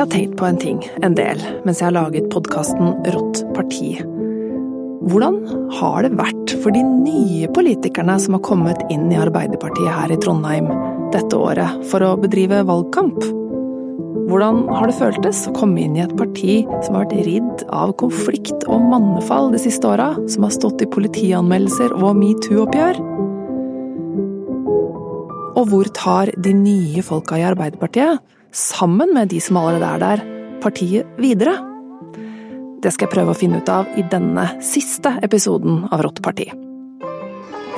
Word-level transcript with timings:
Jeg 0.00 0.06
har 0.06 0.12
tenkt 0.14 0.38
på 0.40 0.46
en 0.48 0.56
ting 0.56 0.78
en 1.04 1.12
del 1.12 1.40
mens 1.66 1.82
jeg 1.82 1.90
har 1.90 1.92
laget 1.92 2.30
podkasten 2.32 2.94
Rått 3.12 3.42
parti. 3.52 3.98
Hvordan 5.12 5.34
har 5.76 6.06
det 6.06 6.16
vært 6.16 6.54
for 6.62 6.72
de 6.72 6.80
nye 6.80 7.50
politikerne 7.52 8.14
som 8.24 8.38
har 8.38 8.40
kommet 8.46 8.80
inn 8.88 9.10
i 9.12 9.18
Arbeiderpartiet 9.20 9.92
her 9.92 10.14
i 10.14 10.16
Trondheim 10.24 10.70
dette 11.12 11.36
året 11.36 11.84
for 11.92 12.00
å 12.00 12.14
bedrive 12.22 12.62
valgkamp? 12.70 13.20
Hvordan 14.30 14.62
har 14.72 14.88
det 14.88 14.96
føltes 15.02 15.44
å 15.50 15.54
komme 15.60 15.84
inn 15.84 16.00
i 16.00 16.06
et 16.06 16.16
parti 16.16 16.62
som 16.86 16.96
har 16.96 17.04
vært 17.04 17.28
ridd 17.28 17.68
av 17.68 17.92
konflikt 18.00 18.64
og 18.72 18.88
mannefall 18.88 19.52
de 19.52 19.60
siste 19.60 19.84
åra, 19.84 20.14
som 20.32 20.48
har 20.48 20.56
stått 20.56 20.80
i 20.80 20.88
politianmeldelser 20.96 21.92
og 22.00 22.16
metoo-oppgjør? 22.24 23.04
Og 25.60 25.64
hvor 25.68 25.92
tar 25.92 26.32
de 26.40 26.56
nye 26.56 27.04
folka 27.04 27.36
i 27.36 27.50
Arbeiderpartiet, 27.52 28.24
sammen 28.52 29.14
med 29.14 29.30
de 29.30 29.40
som 29.40 29.58
allerede 29.60 29.90
er 29.94 30.02
der, 30.04 30.24
partiet 30.60 31.20
videre? 31.20 31.56
Det 32.80 32.92
skal 32.94 33.08
jeg 33.08 33.14
prøve 33.14 33.34
å 33.34 33.38
finne 33.38 33.60
ut 33.60 33.68
av 33.68 33.88
i 34.00 34.04
denne 34.08 34.46
siste 34.64 35.18
episoden 35.24 35.84
av 35.92 36.02
Rått 36.04 36.22
parti. 36.24 36.48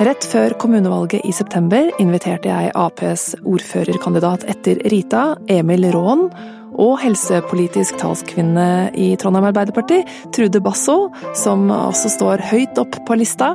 Rett 0.03 0.25
før 0.25 0.55
kommunevalget 0.57 1.21
i 1.27 1.31
september 1.35 1.91
inviterte 2.01 2.49
jeg 2.49 2.71
Aps 2.79 3.33
ordførerkandidat 3.45 4.45
etter 4.49 4.79
Rita, 4.89 5.35
Emil 5.51 5.85
Raan, 5.93 6.29
og 6.73 6.95
helsepolitisk 7.03 7.99
talskvinne 8.01 8.89
i 8.97 9.11
Trondheim 9.21 9.45
Arbeiderparti, 9.51 9.99
Trude 10.33 10.63
Basso, 10.65 11.11
som 11.37 11.67
også 11.69 12.09
står 12.15 12.41
høyt 12.49 12.81
opp 12.81 12.97
på 13.05 13.19
lista, 13.19 13.53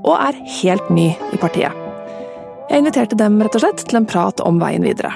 og 0.00 0.12
er 0.18 0.36
helt 0.60 0.92
ny 0.92 1.08
i 1.14 1.40
partiet. 1.40 1.72
Jeg 2.70 2.84
inviterte 2.84 3.18
dem 3.18 3.40
rett 3.40 3.56
og 3.56 3.64
slett 3.64 3.88
til 3.88 4.02
en 4.02 4.06
prat 4.10 4.44
om 4.44 4.60
veien 4.60 4.84
videre. 4.84 5.14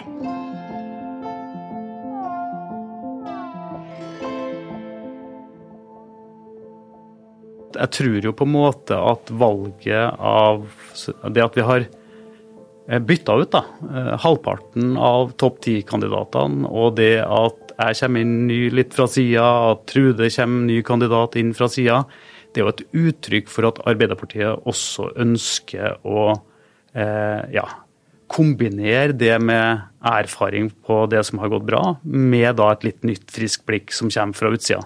Jeg 7.74 7.92
tror 7.96 8.28
jo 8.28 8.32
på 8.36 8.46
en 8.46 8.54
måte 8.54 8.96
at 8.96 9.30
valget 9.30 10.18
av 10.18 10.64
Det 11.34 11.44
at 11.44 11.58
vi 11.58 11.66
har 11.68 11.86
bytta 12.84 13.34
ut 13.40 13.52
da, 13.54 13.62
halvparten 14.20 14.98
av 15.00 15.30
topp 15.40 15.62
ti-kandidatene, 15.64 16.68
og 16.68 16.98
det 16.98 17.22
at 17.24 17.72
jeg 17.78 17.96
kommer 18.02 18.20
inn 18.20 18.34
ny 18.46 18.58
litt 18.76 18.92
fra 18.94 19.06
sida, 19.08 19.46
at 19.72 19.86
Trude 19.88 20.28
kommer 20.36 20.68
ny 20.68 20.82
kandidat 20.84 21.38
inn 21.40 21.54
fra 21.56 21.70
sida, 21.72 22.02
det 22.52 22.60
er 22.60 22.68
jo 22.68 22.74
et 22.74 22.84
uttrykk 23.08 23.48
for 23.50 23.70
at 23.70 23.80
Arbeiderpartiet 23.88 24.68
også 24.68 25.08
ønsker 25.24 25.96
å 26.06 26.26
eh, 26.92 27.40
ja, 27.56 27.64
kombinere 28.30 29.16
det 29.16 29.34
med 29.42 29.82
erfaring 30.06 30.70
på 30.86 31.04
det 31.10 31.24
som 31.26 31.40
har 31.42 31.50
gått 31.50 31.66
bra, 31.66 31.82
med 32.04 32.60
da 32.60 32.70
et 32.72 32.86
litt 32.86 33.02
nytt, 33.06 33.26
friskt 33.32 33.66
blikk 33.68 33.94
som 33.96 34.12
kommer 34.12 34.38
fra 34.38 34.52
utsida. 34.54 34.84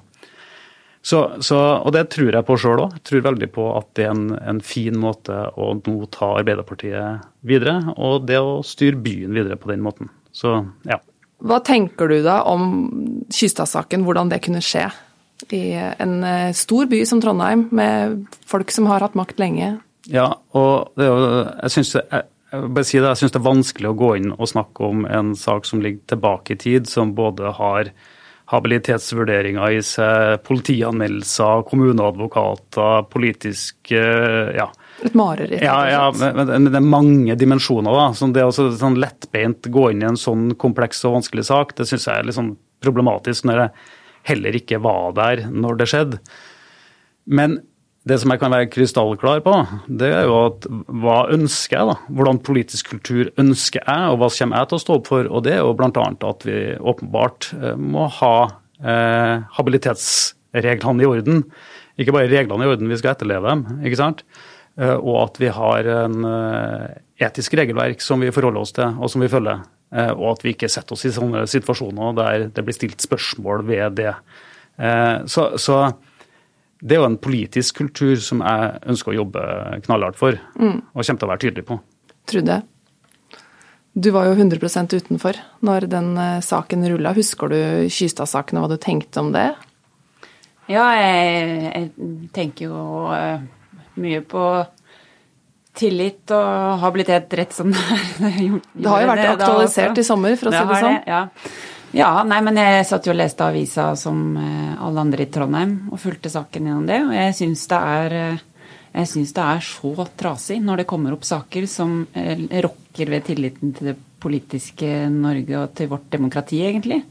Så, 1.08 1.22
så, 1.40 1.56
og 1.56 1.92
det 1.94 2.10
tror 2.12 2.34
jeg 2.36 2.44
på 2.44 2.56
sjøl 2.60 2.82
òg. 2.84 2.96
Tror 3.06 3.22
veldig 3.24 3.48
på 3.54 3.64
at 3.78 3.86
det 3.96 4.04
er 4.04 4.10
en, 4.12 4.26
en, 4.36 4.58
fin 4.60 4.96
måte 5.00 5.46
å 5.56 5.70
nå 5.78 5.94
ta 6.12 6.34
Arbeiderpartiet 6.42 7.24
videre, 7.48 7.94
og 7.96 8.26
det 8.28 8.36
å 8.36 8.58
styre 8.66 9.00
byen 9.00 9.32
videre 9.32 9.56
på 9.56 9.70
den 9.72 9.84
måten. 9.86 10.10
Så 10.36 10.58
ja. 10.88 10.98
Hva 11.38 11.62
tenker 11.64 12.10
du 12.10 12.18
da 12.26 12.42
om 12.50 12.66
Kystad-saken, 13.32 14.04
hvordan 14.04 14.28
det 14.28 14.42
kunne 14.44 14.60
skje? 14.64 14.88
I 15.54 15.78
en 15.78 16.18
stor 16.52 16.88
by 16.90 17.00
som 17.08 17.22
Trondheim, 17.24 17.68
med 17.72 18.26
folk 18.50 18.74
som 18.74 18.90
har 18.90 19.06
hatt 19.06 19.16
makt 19.16 19.40
lenge. 19.40 19.78
Ja, 20.12 20.32
og 20.56 20.92
det, 20.98 21.08
jeg 21.08 21.74
syns 21.76 21.94
det, 21.94 22.04
si 22.84 23.00
det, 23.00 23.06
jeg 23.06 23.20
synes 23.22 23.32
det 23.32 23.40
er 23.40 23.48
vanskelig 23.48 23.92
å 23.94 23.96
gå 23.96 24.12
inn 24.20 24.36
og 24.36 24.52
snakke 24.52 24.92
om 24.92 25.08
en 25.08 25.32
sak 25.38 25.64
som 25.68 25.80
ligger 25.84 26.04
tilbake 26.16 26.58
i 26.58 26.60
tid, 26.60 26.88
som 26.90 27.16
både 27.16 27.54
har 27.56 27.92
habilitetsvurderinger 28.48 29.76
i 29.76 29.80
seg, 29.84 30.38
politianmeldelser, 30.48 31.64
kommuneadvokater, 31.68 33.04
politisk 33.12 33.92
ja. 33.92 34.70
Et 35.04 35.14
mareritt? 35.18 35.60
Ja, 35.62 35.76
ja 35.90 36.06
men, 36.16 36.40
men, 36.48 36.70
det 36.70 36.80
er 36.80 36.86
mange 36.86 37.36
dimensjoner. 37.38 37.92
da, 37.92 38.06
så 38.16 38.30
Det 38.32 38.46
å 38.46 38.54
sånn 38.54 38.98
lettbeint 39.02 39.68
gå 39.72 39.90
inn 39.92 40.02
i 40.02 40.08
en 40.08 40.20
sånn 40.20 40.54
kompleks 40.58 41.04
og 41.04 41.18
vanskelig 41.20 41.44
sak, 41.50 41.76
det 41.76 41.86
syns 41.90 42.08
jeg 42.08 42.16
er 42.16 42.28
litt 42.28 42.38
sånn 42.38 42.54
problematisk 42.84 43.46
når 43.48 43.64
jeg 43.64 43.88
heller 44.32 44.58
ikke 44.58 44.80
var 44.84 45.12
der 45.18 45.44
når 45.52 45.82
det 45.82 45.90
skjedde. 45.92 46.22
Men 47.28 47.60
det 48.08 48.18
som 48.22 48.32
jeg 48.32 48.40
kan 48.40 48.54
være 48.54 48.70
krystallklar 48.72 49.42
på, 49.44 49.54
det 50.00 50.10
er 50.14 50.28
jo 50.28 50.36
at 50.46 50.68
hva 50.68 51.18
ønsker 51.34 51.76
jeg, 51.76 51.88
da? 51.90 51.96
Hvordan 52.18 52.40
politisk 52.46 52.92
kultur 52.94 53.30
ønsker 53.40 53.82
jeg, 53.84 54.12
og 54.12 54.20
hva 54.22 54.30
kommer 54.34 54.62
jeg 54.62 54.70
til 54.70 54.78
å 54.78 54.84
stå 54.84 54.98
opp 54.98 55.10
for? 55.10 55.28
Og 55.28 55.44
det 55.46 55.56
er 55.56 55.62
jo 55.62 55.74
bl.a. 55.78 56.06
at 56.30 56.46
vi 56.48 56.58
åpenbart 56.78 57.50
må 57.80 58.08
ha 58.20 58.34
eh, 58.80 59.34
habilitetsreglene 59.58 61.04
i 61.04 61.10
orden. 61.10 61.42
Ikke 61.98 62.14
bare 62.14 62.30
reglene 62.30 62.66
i 62.66 62.72
orden, 62.72 62.90
vi 62.90 62.98
skal 63.00 63.14
etterleve 63.14 63.50
dem. 63.50 63.82
ikke 63.84 64.00
sant? 64.00 64.24
Eh, 64.78 64.94
og 64.96 65.24
at 65.26 65.40
vi 65.42 65.50
har 65.54 65.90
en 66.04 66.28
eh, 66.28 66.98
etisk 67.28 67.56
regelverk 67.58 68.02
som 68.04 68.22
vi 68.22 68.32
forholder 68.34 68.62
oss 68.62 68.76
til, 68.76 68.94
og 68.98 69.10
som 69.12 69.24
vi 69.24 69.30
følger. 69.32 69.64
Eh, 69.94 70.12
og 70.12 70.36
at 70.36 70.44
vi 70.44 70.54
ikke 70.54 70.70
setter 70.70 70.94
oss 70.94 71.06
i 71.08 71.14
sånne 71.14 71.46
situasjoner 71.50 72.18
der 72.18 72.46
det 72.54 72.64
blir 72.64 72.76
stilt 72.76 73.02
spørsmål 73.02 73.64
ved 73.68 73.98
det. 73.98 74.14
Eh, 74.78 75.24
så, 75.30 75.50
så 75.58 75.80
det 76.80 76.94
er 76.94 77.00
jo 77.02 77.08
en 77.08 77.18
politisk 77.20 77.80
kultur 77.80 78.16
som 78.22 78.42
jeg 78.44 78.80
ønsker 78.92 79.12
å 79.12 79.20
jobbe 79.20 79.44
knallhardt 79.86 80.18
for, 80.18 80.38
mm. 80.58 80.76
og 80.94 81.00
kommer 81.02 81.22
til 81.22 81.26
å 81.26 81.32
være 81.32 81.42
tydelig 81.44 81.66
på. 81.66 81.78
Trude, 82.28 82.60
du 83.98 84.10
var 84.14 84.28
jo 84.28 84.36
100% 84.36 84.94
utenfor 84.94 85.40
når 85.66 85.88
den 85.90 86.12
uh, 86.18 86.38
saken 86.44 86.86
rulla. 86.92 87.14
Husker 87.16 87.50
du 87.50 87.60
Kystad-saken 87.90 88.60
og 88.60 88.66
hva 88.66 88.76
du 88.76 88.82
tenkte 88.82 89.24
om 89.24 89.32
det? 89.34 89.48
Ja, 90.68 90.84
jeg, 90.94 91.62
jeg 91.64 92.28
tenker 92.36 92.68
jo 92.68 92.82
uh, 93.10 93.40
mye 93.98 94.20
på 94.22 94.44
tillit 95.78 96.30
og 96.34 96.78
habilitet 96.82 97.34
rett 97.38 97.54
som 97.54 97.72
det 97.72 97.82
er. 97.82 98.06
Det 98.78 98.90
har 98.90 99.02
jo 99.02 99.10
vært 99.10 99.32
aktualisert 99.32 99.98
i 99.98 100.06
sommer, 100.06 100.38
for 100.38 100.50
å 100.50 100.54
det 100.54 100.62
si 100.62 100.70
det 100.70 100.78
sånn. 100.84 100.96
Det, 100.98 101.10
ja. 101.10 101.20
Ja, 101.96 102.10
nei, 102.26 102.42
men 102.44 102.58
jeg 102.60 102.84
satt 102.84 103.06
jo 103.08 103.14
og 103.14 103.16
leste 103.16 103.46
avisa 103.46 103.94
som 103.96 104.36
eh, 104.36 104.74
alle 104.84 105.04
andre 105.06 105.24
i 105.24 105.30
Trondheim 105.32 105.88
og 105.88 106.00
fulgte 106.02 106.28
saken 106.32 106.68
gjennom 106.68 106.84
det. 106.88 106.98
Og 107.06 107.14
jeg 107.16 107.36
syns 107.38 107.64
det 107.70 107.78
er 107.94 108.16
eh, 108.18 108.44
det 108.98 109.44
er 109.44 109.62
så 109.62 110.04
trasig 110.18 110.58
når 110.64 110.82
det 110.82 110.88
kommer 110.90 111.14
opp 111.14 111.24
saker 111.24 111.68
som 111.70 112.02
eh, 112.12 112.44
rokker 112.64 113.12
ved 113.12 113.24
tilliten 113.28 113.72
til 113.76 113.92
det 113.92 113.96
politiske 114.20 115.08
Norge 115.14 115.60
og 115.60 115.74
til 115.78 115.88
vårt 115.92 116.08
demokrati, 116.10 116.58
egentlig. 116.66 117.04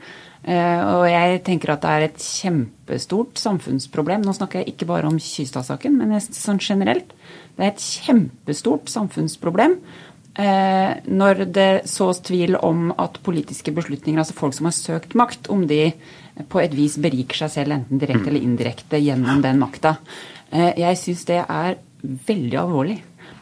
Og 0.48 1.06
jeg 1.08 1.40
tenker 1.44 1.72
at 1.74 1.82
det 1.84 1.92
er 1.92 2.04
et 2.06 2.20
kjempestort 2.24 3.40
samfunnsproblem. 3.40 4.26
Nå 4.28 4.34
snakker 4.36 4.62
jeg 4.62 4.74
ikke 4.74 4.88
bare 4.90 5.08
om 5.08 5.16
Kystad-saken, 5.20 5.96
men 5.96 6.12
sånn 6.20 6.60
generelt. 6.60 7.14
Det 7.56 7.64
er 7.64 7.72
et 7.72 7.86
kjempestort 8.04 8.92
samfunnsproblem 8.92 9.78
når 10.38 11.40
det 11.50 11.88
sås 11.90 12.20
tvil 12.28 12.60
om 12.62 12.92
at 13.02 13.16
politiske 13.26 13.72
beslutninger, 13.74 14.20
altså 14.22 14.36
folk 14.38 14.54
som 14.54 14.68
har 14.70 14.76
søkt 14.78 15.16
makt, 15.18 15.50
om 15.50 15.64
de 15.66 15.96
på 16.46 16.62
et 16.62 16.74
vis 16.78 16.98
beriker 17.02 17.40
seg 17.42 17.54
selv 17.54 17.78
enten 17.78 18.02
direkte 18.02 18.30
eller 18.30 18.46
indirekte 18.46 19.00
gjennom 19.02 19.42
den 19.42 19.62
makta. 19.62 19.96
Eh, 20.52 20.74
jeg 20.78 21.00
syns 21.02 21.26
det 21.30 21.42
er 21.44 21.78
veldig 22.02 22.60
alvorlig. 22.62 22.98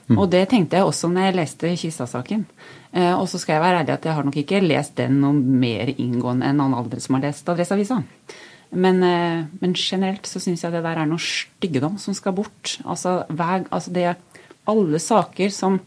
Mm. 0.06 0.20
Og 0.20 0.30
det 0.32 0.44
tenkte 0.52 0.78
jeg 0.78 0.88
også 0.88 1.10
når 1.10 1.28
jeg 1.28 1.38
leste 1.40 1.74
Kista-saken. 1.82 2.46
Eh, 2.94 3.14
og 3.14 3.28
så 3.30 3.42
skal 3.42 3.58
jeg 3.58 3.66
være 3.66 3.82
ærlig 3.84 3.96
at 3.96 4.08
jeg 4.08 4.18
har 4.18 4.28
nok 4.28 4.40
ikke 4.42 4.64
lest 4.64 4.96
den 5.02 5.20
noe 5.24 5.34
mer 5.36 5.92
inngående 5.96 6.52
enn 6.52 6.62
han 6.64 6.78
andre 6.78 7.02
som 7.04 7.18
har 7.18 7.26
lest 7.28 7.50
Adresseavisa. 7.52 8.02
Men, 8.76 8.98
men 9.62 9.74
generelt 9.78 10.26
så 10.28 10.40
syns 10.42 10.66
jeg 10.66 10.74
det 10.74 10.82
der 10.84 10.98
er 11.00 11.08
noe 11.08 11.22
styggedom 11.22 12.00
som 12.02 12.16
skal 12.18 12.34
bort. 12.36 12.74
Altså, 12.84 13.22
hver, 13.30 13.68
altså 13.70 13.94
det 13.94 14.16
alle 14.68 15.00
saker 15.00 15.54
som 15.54 15.78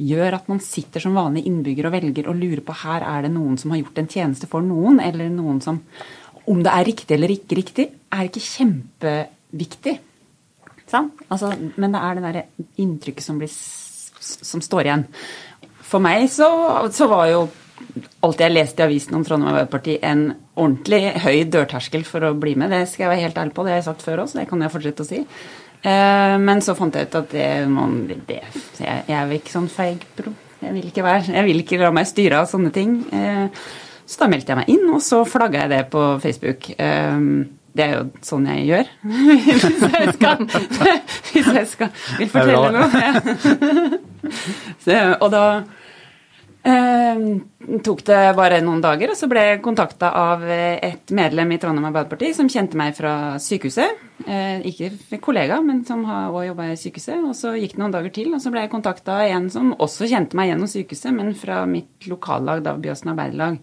gjør 0.00 0.36
at 0.38 0.48
man 0.50 0.62
sitter 0.64 1.02
som 1.02 1.16
vanlig 1.18 1.44
innbygger 1.48 1.88
og 1.88 1.94
velger 1.94 2.30
og 2.30 2.38
lurer 2.40 2.62
på 2.64 2.76
her 2.82 3.04
er 3.06 3.26
det 3.26 3.32
noen 3.34 3.58
som 3.60 3.74
har 3.74 3.82
gjort 3.82 4.00
en 4.00 4.10
tjeneste 4.10 4.48
for 4.50 4.64
noen, 4.64 5.00
eller 5.04 5.30
noen 5.32 5.60
som 5.64 5.82
Om 6.50 6.62
det 6.64 6.72
er 6.72 6.86
riktig 6.88 7.14
eller 7.14 7.30
ikke 7.30 7.56
riktig, 7.58 7.84
er 8.10 8.26
ikke 8.26 8.40
kjempeviktig. 8.42 9.92
Sant? 10.88 11.20
Altså, 11.28 11.52
men 11.76 11.92
det 11.92 12.00
er 12.00 12.16
det 12.16 12.22
derre 12.24 12.44
inntrykket 12.80 13.22
som, 13.22 13.38
blir, 13.38 13.52
som 13.52 14.62
står 14.64 14.88
igjen. 14.88 15.04
For 15.86 16.02
meg 16.02 16.26
så, 16.32 16.48
så 16.96 17.06
var 17.12 17.28
jo 17.30 17.44
alt 18.24 18.42
jeg 18.42 18.52
leste 18.52 18.82
i 18.82 18.88
avisen 18.88 19.16
om 19.16 19.24
Trondheim 19.24 19.52
Arbeiderparti 19.52 19.98
en 20.04 20.24
ordentlig 20.56 21.00
høy 21.22 21.44
dørterskel 21.52 22.04
for 22.08 22.26
å 22.26 22.34
bli 22.40 22.56
med. 22.58 22.72
Det 22.72 22.88
skal 22.90 23.06
jeg 23.06 23.12
være 23.12 23.26
helt 23.28 23.40
ærlig 23.44 23.54
på, 23.56 23.64
det 23.64 23.74
har 23.74 23.80
jeg 23.82 23.88
sagt 23.92 24.04
før 24.06 24.24
også, 24.24 24.40
det 24.40 24.48
kan 24.50 24.64
jeg 24.64 24.74
fortsette 24.74 25.06
å 25.06 25.10
si. 25.12 25.22
Eh, 25.80 26.36
men 26.42 26.60
så 26.64 26.74
fant 26.76 26.94
jeg 26.96 27.08
ut 27.08 27.18
at 27.22 27.30
det, 27.32 27.50
man, 27.72 28.02
det 28.08 28.40
jeg, 28.80 29.04
jeg 29.06 29.16
er 29.16 29.36
ikke 29.36 29.54
sånn 29.54 29.70
feig, 29.72 30.04
bro. 30.18 30.34
Jeg 30.60 30.74
vil 30.76 30.90
ikke 30.90 31.04
være, 31.06 31.30
jeg 31.32 31.46
vil 31.46 31.62
ikke 31.62 31.78
la 31.80 31.92
meg 31.96 32.08
styre 32.08 32.42
av 32.42 32.50
sånne 32.50 32.72
ting. 32.74 32.98
Eh, 33.16 33.46
så 34.10 34.24
da 34.24 34.28
meldte 34.28 34.52
jeg 34.52 34.60
meg 34.60 34.74
inn, 34.74 34.84
og 34.92 35.00
så 35.04 35.22
flagga 35.28 35.64
jeg 35.64 35.72
det 35.72 35.80
på 35.92 36.04
Facebook. 36.20 36.68
Eh, 36.76 37.24
det 37.70 37.84
er 37.86 37.92
jo 37.94 38.04
sånn 38.26 38.48
jeg 38.50 38.66
gjør. 38.66 38.88
hvis 39.46 39.84
jeg 39.86 40.14
skal, 40.16 40.46
hvis 41.30 41.50
jeg 41.54 41.68
skal 41.70 41.92
vil 42.18 42.32
fortelle 42.32 42.72
noe. 42.74 43.12
så, 44.84 44.96
og 45.20 45.28
da 45.32 45.44
eh, 46.66 47.22
tok 47.84 48.02
det 48.08 48.18
bare 48.38 48.60
noen 48.64 48.82
dager, 48.84 49.12
og 49.12 49.18
så 49.18 49.28
ble 49.30 49.44
jeg 49.46 49.62
kontakta 49.64 50.10
av 50.16 50.44
et 50.50 51.12
medlem 51.16 51.54
i 51.54 51.58
Trondheim 51.62 51.88
Arbeiderparti 51.90 52.32
som 52.36 52.50
kjente 52.50 52.78
meg 52.78 52.96
fra 52.98 53.14
sykehuset. 53.42 54.04
Eh, 54.26 54.66
ikke 54.68 55.20
kollega, 55.24 55.60
men 55.64 55.82
som 55.88 56.04
har 56.08 56.34
òg 56.34 56.50
jobba 56.50 56.70
i 56.72 56.78
sykehuset. 56.80 57.22
Og 57.24 57.34
så 57.38 57.54
gikk 57.56 57.76
det 57.76 57.82
noen 57.84 57.96
dager 57.96 58.14
til, 58.14 58.32
og 58.34 58.42
så 58.42 58.52
ble 58.52 58.66
jeg 58.66 58.74
kontakta 58.74 59.20
av 59.22 59.34
en 59.38 59.50
som 59.52 59.74
også 59.78 60.10
kjente 60.10 60.38
meg 60.38 60.52
gjennom 60.52 60.70
sykehuset, 60.70 61.12
men 61.16 61.34
fra 61.38 61.64
mitt 61.70 62.08
lokallag, 62.10 62.64
da 62.66 62.76
Byåsen 62.76 63.12
Arbeiderlag. 63.14 63.60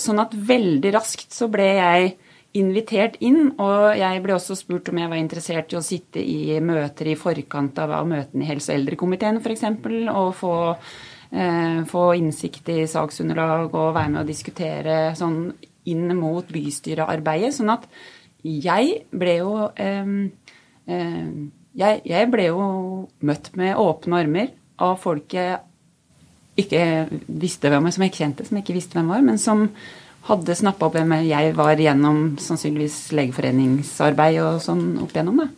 Sånn 0.00 0.22
at 0.22 0.32
veldig 0.32 0.94
raskt 0.94 1.34
så 1.36 1.50
ble 1.52 1.68
jeg 1.76 2.12
invitert 2.56 3.16
inn, 3.24 3.54
og 3.60 3.94
jeg 3.96 4.20
ble 4.24 4.34
også 4.36 4.56
spurt 4.58 4.90
om 4.92 5.00
jeg 5.00 5.08
var 5.08 5.20
interessert 5.20 5.72
i 5.72 5.78
å 5.78 5.84
sitte 5.84 6.20
i 6.20 6.58
møter 6.64 7.08
i 7.12 7.16
forkant 7.16 7.78
av 7.80 7.94
møtene 8.08 8.44
i 8.44 8.48
helse- 8.50 8.72
og 8.72 8.80
eldrekomiteen 8.80 9.40
f.eks., 9.40 9.64
og 10.12 10.34
få, 10.36 10.52
få, 11.88 12.02
innsikt 12.18 12.66
i 12.68 12.82
saksunderlag 12.90 13.72
og 13.72 13.94
være 13.96 14.10
med 14.12 14.20
å 14.20 14.28
diskutere 14.28 14.96
sånn 15.16 15.46
inn 15.88 16.12
mot 16.18 16.46
bystyrearbeidet. 16.52 17.54
Sånn 17.56 17.72
at 17.72 17.86
jeg 18.42 19.02
ble 19.14 19.36
jo 19.38 19.52
eh, 19.80 20.14
eh, 20.90 21.26
jeg, 21.72 22.00
jeg, 22.04 22.30
ble 22.32 22.48
jo 22.50 22.62
møtt 23.24 23.52
med 23.58 23.78
åpne 23.80 24.18
armer 24.18 24.52
av 24.82 24.98
folk 25.00 25.32
jeg 25.36 25.60
ikke 26.58 26.82
visste 27.26 27.70
hvem 27.72 27.86
var, 27.86 27.94
som 27.94 28.04
jeg 28.04 28.12
ikke 28.12 28.24
kjente, 28.26 28.44
som 28.44 28.58
jeg 28.58 28.66
ikke 28.66 28.76
visste 28.76 28.98
hvem 28.98 29.12
var, 29.14 29.22
men 29.24 29.38
som 29.40 29.70
hadde 30.28 30.54
snappa 30.58 30.86
opp 30.86 30.98
hvem 30.98 31.14
jeg 31.24 31.54
var 31.56 31.80
gjennom 31.80 32.36
sannsynligvis 32.38 32.98
legeforeningsarbeid 33.16 34.42
og 34.44 34.60
sånn 34.62 34.84
opp 35.02 35.14
igjennom. 35.16 35.40
Da. 35.40 35.48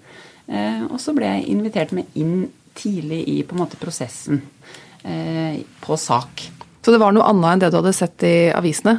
Eh, 0.54 0.84
og 0.86 1.00
så 1.02 1.16
ble 1.16 1.32
jeg 1.32 1.48
invitert 1.50 1.96
med 1.96 2.14
inn 2.20 2.46
tidlig 2.78 3.24
i 3.30 3.40
på 3.46 3.56
en 3.56 3.64
måte 3.64 3.78
prosessen 3.80 4.40
eh, 4.40 4.83
på 5.04 5.96
sak. 6.00 6.46
Så 6.80 6.92
det 6.92 7.00
var 7.00 7.12
noe 7.12 7.26
annet 7.28 7.50
enn 7.50 7.60
det 7.60 7.68
du 7.72 7.76
hadde 7.76 7.92
sett 7.96 8.24
i 8.24 8.36
avisene? 8.56 8.94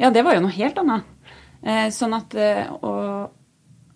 Ja, 0.00 0.10
det 0.12 0.24
var 0.26 0.36
jo 0.36 0.42
noe 0.44 0.52
helt 0.52 0.76
annet. 0.80 1.08
Eh, 1.62 1.86
sånn 1.94 2.12
at 2.16 2.34
og, 2.82 3.32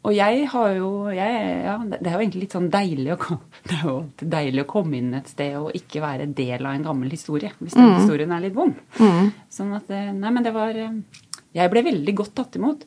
og 0.07 0.15
jeg 0.15 0.45
har 0.53 0.71
jo 0.77 0.91
jeg, 1.11 1.39
ja, 1.67 1.75
Det 1.91 2.07
er 2.07 2.15
jo 2.15 2.21
egentlig 2.21 2.45
litt 2.45 2.55
sånn 2.55 2.69
deilig 2.71 3.17
å, 3.17 3.39
det 3.67 3.75
er 3.75 3.85
jo 3.89 3.97
deilig 4.37 4.63
å 4.63 4.71
komme 4.71 5.01
inn 5.01 5.17
et 5.19 5.33
sted 5.33 5.57
og 5.59 5.75
ikke 5.77 6.05
være 6.05 6.31
del 6.31 6.63
av 6.63 6.77
en 6.77 6.87
gammel 6.87 7.13
historie. 7.13 7.51
Hvis 7.59 7.75
den 7.75 7.91
mm. 7.91 7.99
historien 7.99 8.33
er 8.37 8.47
litt 8.47 8.57
vond. 8.57 8.79
Mm. 9.01 9.33
Sånn 9.53 9.75
at 9.77 9.91
Nei, 9.91 10.31
men 10.31 10.47
det 10.47 10.55
var 10.55 10.77
Jeg 10.77 11.73
ble 11.73 11.85
veldig 11.91 12.17
godt 12.23 12.37
tatt 12.39 12.61
imot. 12.61 12.87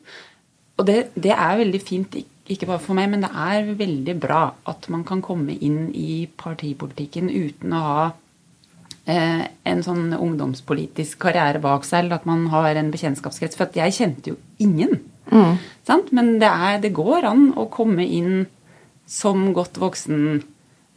Og 0.80 0.86
det, 0.88 1.10
det, 1.12 1.34
er 1.34 1.58
veldig 1.60 1.80
fint, 1.84 2.16
ikke 2.48 2.70
bare 2.70 2.80
for 2.80 2.96
meg, 2.96 3.10
men 3.12 3.24
det 3.24 3.30
er 3.36 3.68
veldig 3.76 4.16
bra 4.22 4.42
at 4.70 4.88
man 4.92 5.04
kan 5.04 5.20
komme 5.24 5.52
inn 5.52 5.90
i 5.92 6.24
partipolitikken 6.40 7.28
uten 7.28 7.74
å 7.76 7.82
ha 7.84 8.04
eh, 8.08 8.16
en 9.10 9.82
sånn 9.84 10.10
ungdomspolitisk 10.16 11.20
karriere 11.22 11.62
bak 11.62 11.86
seg, 11.86 12.04
eller 12.04 12.20
at 12.20 12.28
man 12.28 12.46
har 12.52 12.76
en 12.76 12.90
bekjentskapskrets. 12.92 13.58
For 13.58 13.78
jeg 13.78 13.96
kjente 13.96 14.34
jo 14.34 14.38
ingen. 14.62 14.98
Mm. 15.30 15.58
Men 16.14 16.32
det, 16.42 16.50
er, 16.50 16.78
det, 16.82 16.92
går 16.94 17.26
an 17.28 17.50
å 17.58 17.68
komme 17.72 18.06
inn 18.06 18.44
som 19.10 19.50
godt 19.54 19.80
voksen, 19.82 20.42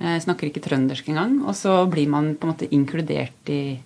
eh, 0.01 0.19
snakker 0.21 0.50
ikke 0.50 0.63
trøndersk 0.65 1.10
engang, 1.10 1.39
og 1.48 1.57
så 1.57 1.83
blir 1.89 2.10
man 2.12 2.33
på 2.38 2.48
en 2.48 2.54
måte 2.54 2.69
inkludert 2.75 3.50
i, 3.54 3.77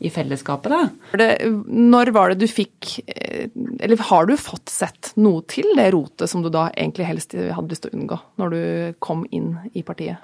i 0.00 0.12
fellesskapet, 0.12 0.70
da. 0.70 1.22
Når 1.66 2.12
var 2.14 2.32
det 2.32 2.44
du 2.44 2.50
fikk 2.50 3.00
eh, 3.10 3.50
Eller 3.82 3.98
har 4.10 4.28
du 4.30 4.36
fått 4.38 4.70
sett 4.70 5.12
noe 5.18 5.42
til 5.50 5.74
det 5.78 5.90
rotet 5.94 6.30
som 6.30 6.44
du 6.44 6.50
da 6.52 6.68
egentlig 6.70 7.08
helst 7.10 7.34
hadde 7.34 7.74
lyst 7.74 7.86
til 7.86 7.94
å 7.94 7.98
unngå, 7.98 8.20
når 8.42 8.54
du 8.54 8.62
kom 9.02 9.26
inn 9.34 9.56
i 9.74 9.86
partiet? 9.86 10.22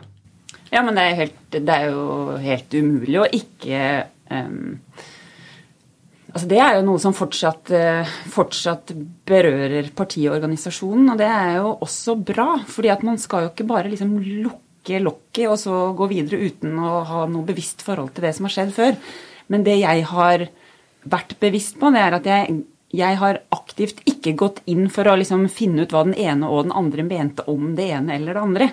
Ja, 0.72 0.82
men 0.82 0.96
det 0.98 1.04
er, 1.04 1.18
helt, 1.20 1.42
det 1.52 1.72
er 1.72 1.92
jo 1.92 2.36
helt 2.42 2.74
umulig 2.74 3.20
å 3.22 3.28
ikke 3.38 3.82
um, 4.30 4.78
Altså 6.36 6.50
det 6.50 6.58
er 6.60 6.74
jo 6.76 6.82
noe 6.84 7.00
som 7.00 7.14
fortsatt, 7.16 7.70
eh, 7.72 8.08
fortsatt, 8.28 8.90
berører 9.24 9.86
partiet 9.96 10.34
og 10.34 10.44
og 10.44 11.14
det 11.16 11.28
er 11.32 11.54
jo 11.62 11.70
også 11.80 12.16
bra. 12.20 12.58
fordi 12.66 12.90
at 12.92 13.02
man 13.02 13.16
skal 13.16 13.46
jo 13.46 13.50
ikke 13.54 13.64
bare 13.64 13.88
liksom 13.88 14.18
lukke 14.20 15.00
lokket 15.00 15.48
og 15.48 15.56
så 15.58 15.94
gå 15.96 16.06
videre 16.10 16.36
uten 16.36 16.76
å 16.78 17.00
ha 17.08 17.24
noe 17.26 17.46
bevisst 17.46 17.80
forhold 17.80 18.12
til 18.12 18.24
det 18.24 18.34
som 18.36 18.44
har 18.44 18.52
skjedd 18.52 18.74
før. 18.76 18.96
Men 19.48 19.64
det 19.64 19.78
jeg 19.80 20.04
har 20.04 20.48
vært 21.04 21.38
bevisst 21.40 21.80
på, 21.80 21.90
det 21.94 22.04
er 22.04 22.18
at 22.18 22.26
jeg, 22.26 22.60
jeg 22.92 23.16
har 23.16 23.40
aktivt 23.50 24.02
ikke 24.04 24.36
gått 24.36 24.62
inn 24.66 24.90
for 24.90 25.08
å 25.08 25.16
liksom 25.16 25.48
finne 25.48 25.86
ut 25.86 25.94
hva 25.94 26.04
den 26.04 26.18
ene 26.18 26.48
og 26.50 26.66
den 26.66 26.76
andre 26.76 27.02
mente 27.06 27.46
om 27.48 27.74
det 27.78 27.90
ene 27.96 28.18
eller 28.18 28.34
det 28.34 28.42
andre. 28.42 28.70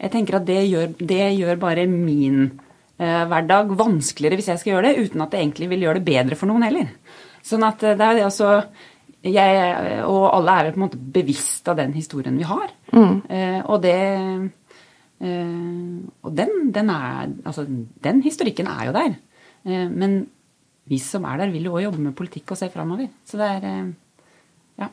Jeg 0.00 0.12
tenker 0.14 0.38
at 0.38 0.46
det 0.48 0.60
gjør, 0.64 0.94
det 0.96 1.24
gjør 1.36 1.58
bare 1.60 1.86
min 1.90 2.44
eh, 2.46 3.24
hverdag 3.28 3.74
vanskeligere 3.76 4.40
hvis 4.40 4.48
jeg 4.52 4.62
skal 4.62 4.74
gjøre 4.74 4.88
det, 4.88 5.08
uten 5.10 5.24
at 5.24 5.34
det 5.34 5.42
egentlig 5.42 5.68
vil 5.74 5.84
gjøre 5.86 6.00
det 6.00 6.08
bedre 6.08 6.38
for 6.40 6.50
noen 6.50 6.64
heller. 6.64 6.94
Sånn 7.44 7.66
at 7.66 7.84
eh, 7.84 7.98
det 7.98 8.06
er 8.06 8.18
det 8.20 8.24
altså 8.28 8.54
jeg 9.20 10.04
og 10.08 10.22
alle 10.32 10.52
er 10.56 10.66
vel 10.66 10.74
på 10.74 10.80
en 10.80 10.86
måte 10.86 11.00
bevisst 11.16 11.68
av 11.68 11.76
den 11.76 11.92
historien 11.92 12.38
vi 12.40 12.46
har. 12.48 12.70
Mm. 12.92 13.16
Eh, 13.28 13.60
og 13.66 13.82
det 13.84 13.96
eh, 15.20 15.96
Og 16.24 16.36
den, 16.36 16.70
den, 16.72 16.90
er 16.90 17.28
Altså, 17.44 17.66
den 18.04 18.22
historikken 18.24 18.66
er 18.66 18.86
jo 18.88 18.94
der. 18.96 19.18
Eh, 19.68 19.88
men 19.88 20.22
vi 20.88 20.98
som 20.98 21.24
er 21.28 21.36
der, 21.42 21.52
vil 21.52 21.68
jo 21.68 21.76
òg 21.76 21.84
jobbe 21.84 22.00
med 22.06 22.16
politikk 22.16 22.54
og 22.54 22.58
se 22.58 22.70
framover. 22.72 23.10
Så 23.24 23.36
det 23.40 23.50
er 23.58 23.68
eh, 23.68 23.90
Ja. 24.80 24.88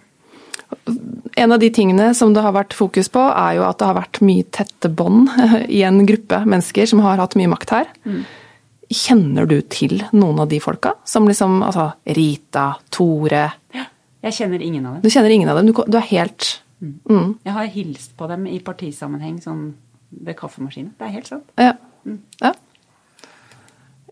En 1.38 1.54
av 1.54 1.62
de 1.62 1.70
tingene 1.74 2.10
som 2.18 2.34
det 2.34 2.42
har 2.42 2.56
vært 2.56 2.74
fokus 2.74 3.12
på, 3.14 3.22
er 3.22 3.60
jo 3.60 3.66
at 3.68 3.78
det 3.78 3.88
har 3.90 3.98
vært 4.00 4.20
mye 4.26 4.46
tette 4.56 4.90
bånd 4.90 5.30
i 5.78 5.84
en 5.86 6.02
gruppe 6.08 6.42
mennesker 6.50 6.90
som 6.90 7.04
har 7.06 7.22
hatt 7.22 7.38
mye 7.38 7.52
makt 7.52 7.74
her. 7.76 7.92
Mm. 8.10 8.22
Kjenner 8.88 9.50
du 9.50 9.60
til 9.70 10.00
noen 10.16 10.40
av 10.42 10.50
de 10.50 10.62
folka? 10.64 10.96
Som 11.06 11.28
liksom 11.30 11.60
altså 11.66 11.90
Rita, 12.16 12.70
Tore 12.94 13.44
ja, 13.76 13.84
Jeg 14.24 14.38
kjenner 14.38 14.64
ingen 14.64 14.86
av 14.88 14.96
dem. 14.96 15.04
Du 15.04 15.12
kjenner 15.12 15.36
ingen 15.36 15.52
av 15.52 15.60
dem? 15.60 15.70
Du, 15.70 15.82
du 15.84 15.98
er 16.00 16.08
helt 16.08 16.48
mm. 16.80 16.94
Mm. 17.10 17.34
Jeg 17.44 17.58
har 17.58 17.74
hilst 17.74 18.16
på 18.18 18.30
dem 18.32 18.48
i 18.48 18.62
partisammenheng 18.64 19.42
sånn 19.44 19.66
ved 20.24 20.38
kaffemaskinen. 20.40 20.94
Det 20.98 21.10
er 21.10 21.14
helt 21.18 21.30
sant. 21.30 21.52
Ja. 21.60 21.76
Mm. 22.08 22.22
ja. 22.40 22.54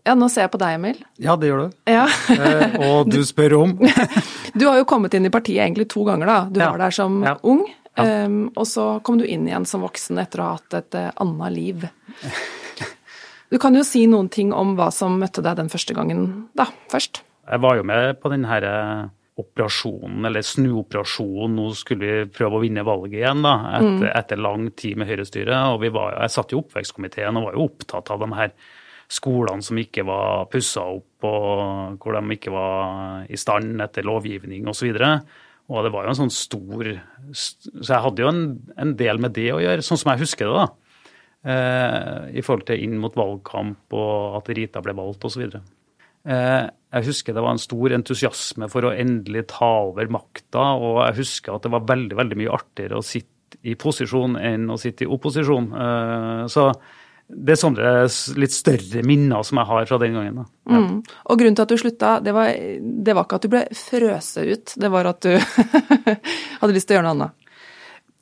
Ja, 0.06 0.14
nå 0.14 0.28
ser 0.30 0.46
jeg 0.46 0.52
på 0.54 0.60
deg, 0.62 0.76
Emil. 0.78 1.00
Ja, 1.18 1.34
det 1.40 1.48
gjør 1.50 1.64
du. 1.64 1.78
Ja. 1.90 2.04
eh, 2.30 2.76
og 2.86 3.10
du 3.10 3.18
spør 3.26 3.56
om 3.58 3.74
Du 4.58 4.68
har 4.68 4.78
jo 4.78 4.86
kommet 4.88 5.16
inn 5.18 5.26
i 5.26 5.32
partiet 5.34 5.64
egentlig 5.64 5.88
to 5.90 6.04
ganger, 6.06 6.30
da. 6.30 6.38
Du 6.46 6.60
ja. 6.62 6.70
var 6.70 6.84
der 6.84 6.94
som 6.94 7.18
ja. 7.26 7.34
ung, 7.42 7.64
um, 7.98 8.38
og 8.54 8.68
så 8.70 8.86
kom 9.04 9.18
du 9.20 9.26
inn 9.26 9.48
igjen 9.50 9.66
som 9.68 9.82
voksen 9.84 10.22
etter 10.22 10.40
å 10.40 10.46
ha 10.46 10.60
hatt 10.60 10.78
et 10.78 10.98
uh, 11.00 11.10
annet 11.24 11.56
liv. 11.56 11.88
Du 13.46 13.60
kan 13.62 13.76
jo 13.78 13.84
si 13.86 14.00
noen 14.10 14.26
ting 14.26 14.48
om 14.50 14.72
hva 14.74 14.88
som 14.90 15.20
møtte 15.20 15.38
deg 15.38 15.54
den 15.60 15.68
første 15.70 15.94
gangen, 15.94 16.48
da, 16.58 16.64
først. 16.90 17.20
Jeg 17.46 17.62
var 17.62 17.76
jo 17.78 17.84
med 17.86 18.16
på 18.18 18.32
denne 18.32 18.48
her 18.50 18.64
operasjonen, 19.38 20.24
eller 20.26 20.42
snuoperasjonen. 20.42 21.54
Nå 21.54 21.68
skulle 21.78 22.08
vi 22.08 22.32
prøve 22.32 22.58
å 22.58 22.62
vinne 22.64 22.82
valget 22.86 23.20
igjen, 23.20 23.44
da, 23.46 23.52
etter, 23.76 24.02
mm. 24.02 24.08
etter 24.18 24.42
lang 24.42 24.66
tid 24.74 24.98
med 24.98 25.10
Høyre-styret. 25.12 25.76
Og 25.76 25.86
var, 25.94 26.16
jeg 26.24 26.34
satt 26.34 26.56
i 26.56 26.58
oppvekstkomiteen 26.58 27.38
og 27.38 27.46
var 27.50 27.58
jo 27.58 27.68
opptatt 27.68 28.10
av 28.14 28.24
de 28.24 28.30
her 28.34 28.54
skolene 29.12 29.64
som 29.64 29.78
ikke 29.78 30.04
var 30.06 30.46
pussa 30.52 30.84
opp, 30.96 31.26
og 31.26 32.00
hvor 32.02 32.16
de 32.16 32.36
ikke 32.36 32.54
var 32.54 33.26
i 33.30 33.38
stand 33.40 33.82
etter 33.84 34.06
lovgivning 34.06 34.66
osv. 34.70 34.90
Og, 34.94 35.36
og 35.70 35.86
det 35.86 35.92
var 35.94 36.06
jo 36.06 36.14
en 36.14 36.18
sånn 36.22 36.34
stor 36.34 36.90
Så 37.34 37.86
jeg 37.88 38.02
hadde 38.04 38.22
jo 38.22 38.32
en, 38.32 38.42
en 38.78 38.96
del 38.98 39.22
med 39.22 39.34
det 39.38 39.48
å 39.54 39.62
gjøre, 39.62 39.84
sånn 39.86 40.00
som 40.02 40.12
jeg 40.14 40.26
husker 40.26 40.50
det. 40.50 40.66
da. 40.66 40.66
Eh, 41.46 42.38
i 42.40 42.42
forhold 42.42 42.66
til 42.66 42.80
inn 42.82 42.96
mot 42.98 43.14
valgkamp 43.14 43.94
og 43.94 44.40
at 44.40 44.48
Rita 44.56 44.80
ble 44.82 44.96
valgt 44.98 45.28
osv. 45.28 45.44
Eh, 46.26 46.64
jeg 46.96 47.06
husker 47.06 47.36
det 47.36 47.44
var 47.44 47.54
en 47.54 47.62
stor 47.62 47.94
entusiasme 47.94 48.66
for 48.72 48.88
å 48.88 48.94
endelig 48.96 49.44
ta 49.52 49.68
over 49.86 50.10
makta, 50.10 50.72
og 50.74 51.04
jeg 51.04 51.20
husker 51.20 51.54
at 51.54 51.66
det 51.66 51.70
var 51.76 51.86
veldig, 51.86 52.18
veldig 52.18 52.38
mye 52.40 52.54
artigere 52.56 52.98
å 52.98 53.06
sitte 53.06 53.60
i 53.62 53.76
posisjon 53.78 54.34
enn 54.40 54.66
å 54.74 54.78
sitte 54.80 55.06
i 55.06 55.10
opposisjon. 55.12 55.70
Eh, 55.70 56.42
så 56.50 56.66
det 57.26 57.56
er 57.56 57.58
sånne 57.58 57.92
litt 58.38 58.54
større 58.54 59.02
minner 59.06 59.42
som 59.46 59.58
jeg 59.58 59.68
har 59.68 59.88
fra 59.88 59.98
den 59.98 60.14
gangen. 60.14 60.44
Ja. 60.68 60.78
Mm. 60.78 61.00
Og 61.02 61.40
grunnen 61.40 61.56
til 61.58 61.64
at 61.64 61.72
du 61.72 61.80
slutta, 61.80 62.12
det 62.22 62.34
var, 62.36 62.52
det 62.78 63.16
var 63.16 63.26
ikke 63.26 63.40
at 63.40 63.46
du 63.46 63.50
ble 63.50 63.62
frøset 63.74 64.52
ut, 64.52 64.76
det 64.78 64.90
var 64.94 65.10
at 65.10 65.26
du 65.26 65.32
hadde 66.60 66.76
lyst 66.76 66.86
til 66.86 66.94
å 66.94 67.00
gjøre 67.00 67.08
noe 67.08 67.16
annet? 67.16 67.45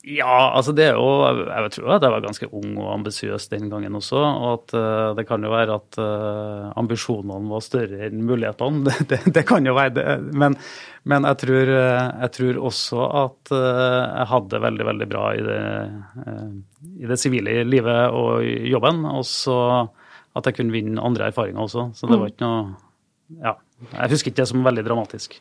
Ja, 0.05 0.51
altså 0.53 0.69
det 0.77 0.83
er 0.85 0.99
jo 0.99 1.05
Jeg 1.25 1.71
tror 1.73 1.95
at 1.95 2.03
jeg 2.05 2.13
var 2.13 2.21
ganske 2.21 2.49
ung 2.53 2.75
og 2.77 2.91
ambisiøs 2.93 3.47
den 3.49 3.71
gangen 3.71 3.97
også. 3.97 4.19
Og 4.21 4.47
at 4.51 4.75
uh, 4.77 5.15
det 5.17 5.25
kan 5.25 5.41
jo 5.41 5.49
være 5.49 5.77
at 5.79 5.97
uh, 5.97 6.69
ambisjonene 6.77 7.49
var 7.49 7.63
større 7.65 8.05
enn 8.05 8.21
mulighetene. 8.27 8.85
Det, 8.85 8.99
det, 9.09 9.33
det 9.33 9.45
kan 9.49 9.65
jo 9.65 9.73
være 9.73 9.95
det. 9.97 10.05
Men, 10.37 10.57
men 11.09 11.25
jeg, 11.31 11.39
tror, 11.41 11.73
jeg, 11.73 12.31
tror, 12.37 12.61
også 12.69 13.09
at 13.23 13.53
jeg 13.55 14.29
hadde 14.31 14.53
det 14.53 14.63
veldig, 14.67 14.85
veldig 14.91 15.07
bra 15.09 15.25
i 15.33 15.43
det, 15.45 15.59
i 17.01 17.09
det 17.09 17.17
sivile 17.21 17.63
livet 17.65 18.13
og 18.13 18.45
jobben. 18.45 19.03
Og 19.09 19.25
så 19.25 19.59
at 20.35 20.49
jeg 20.49 20.57
kunne 20.57 20.75
vinne 20.75 21.01
andre 21.01 21.29
erfaringer 21.31 21.65
også. 21.65 21.89
Så 21.95 22.09
det 22.11 22.19
var 22.19 22.33
ikke 22.33 22.45
noe 22.45 22.75
Ja. 23.41 23.57
Jeg 23.91 24.11
husker 24.13 24.31
ikke 24.31 24.39
det 24.39 24.47
som 24.47 24.63
veldig 24.63 24.85
dramatisk. 24.85 25.33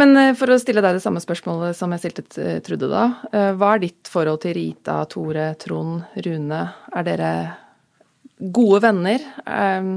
Men 0.00 0.16
eh, 0.16 0.32
for 0.38 0.52
å 0.52 0.58
stille 0.60 0.82
deg 0.84 0.96
det 0.96 1.04
samme 1.04 1.22
spørsmålet 1.22 1.76
som 1.76 1.92
jeg 1.92 2.04
stilte 2.04 2.40
eh, 2.40 2.58
Trude 2.64 2.88
da. 2.90 3.04
Eh, 3.32 3.50
hva 3.58 3.74
er 3.74 3.84
ditt 3.84 4.10
forhold 4.10 4.42
til 4.44 4.56
Rita, 4.56 5.02
Tore, 5.10 5.52
Trond, 5.60 6.02
Rune? 6.24 6.64
Er 6.96 7.08
dere 7.08 7.32
gode 8.40 8.82
venner? 8.86 9.24
Um... 9.44 9.96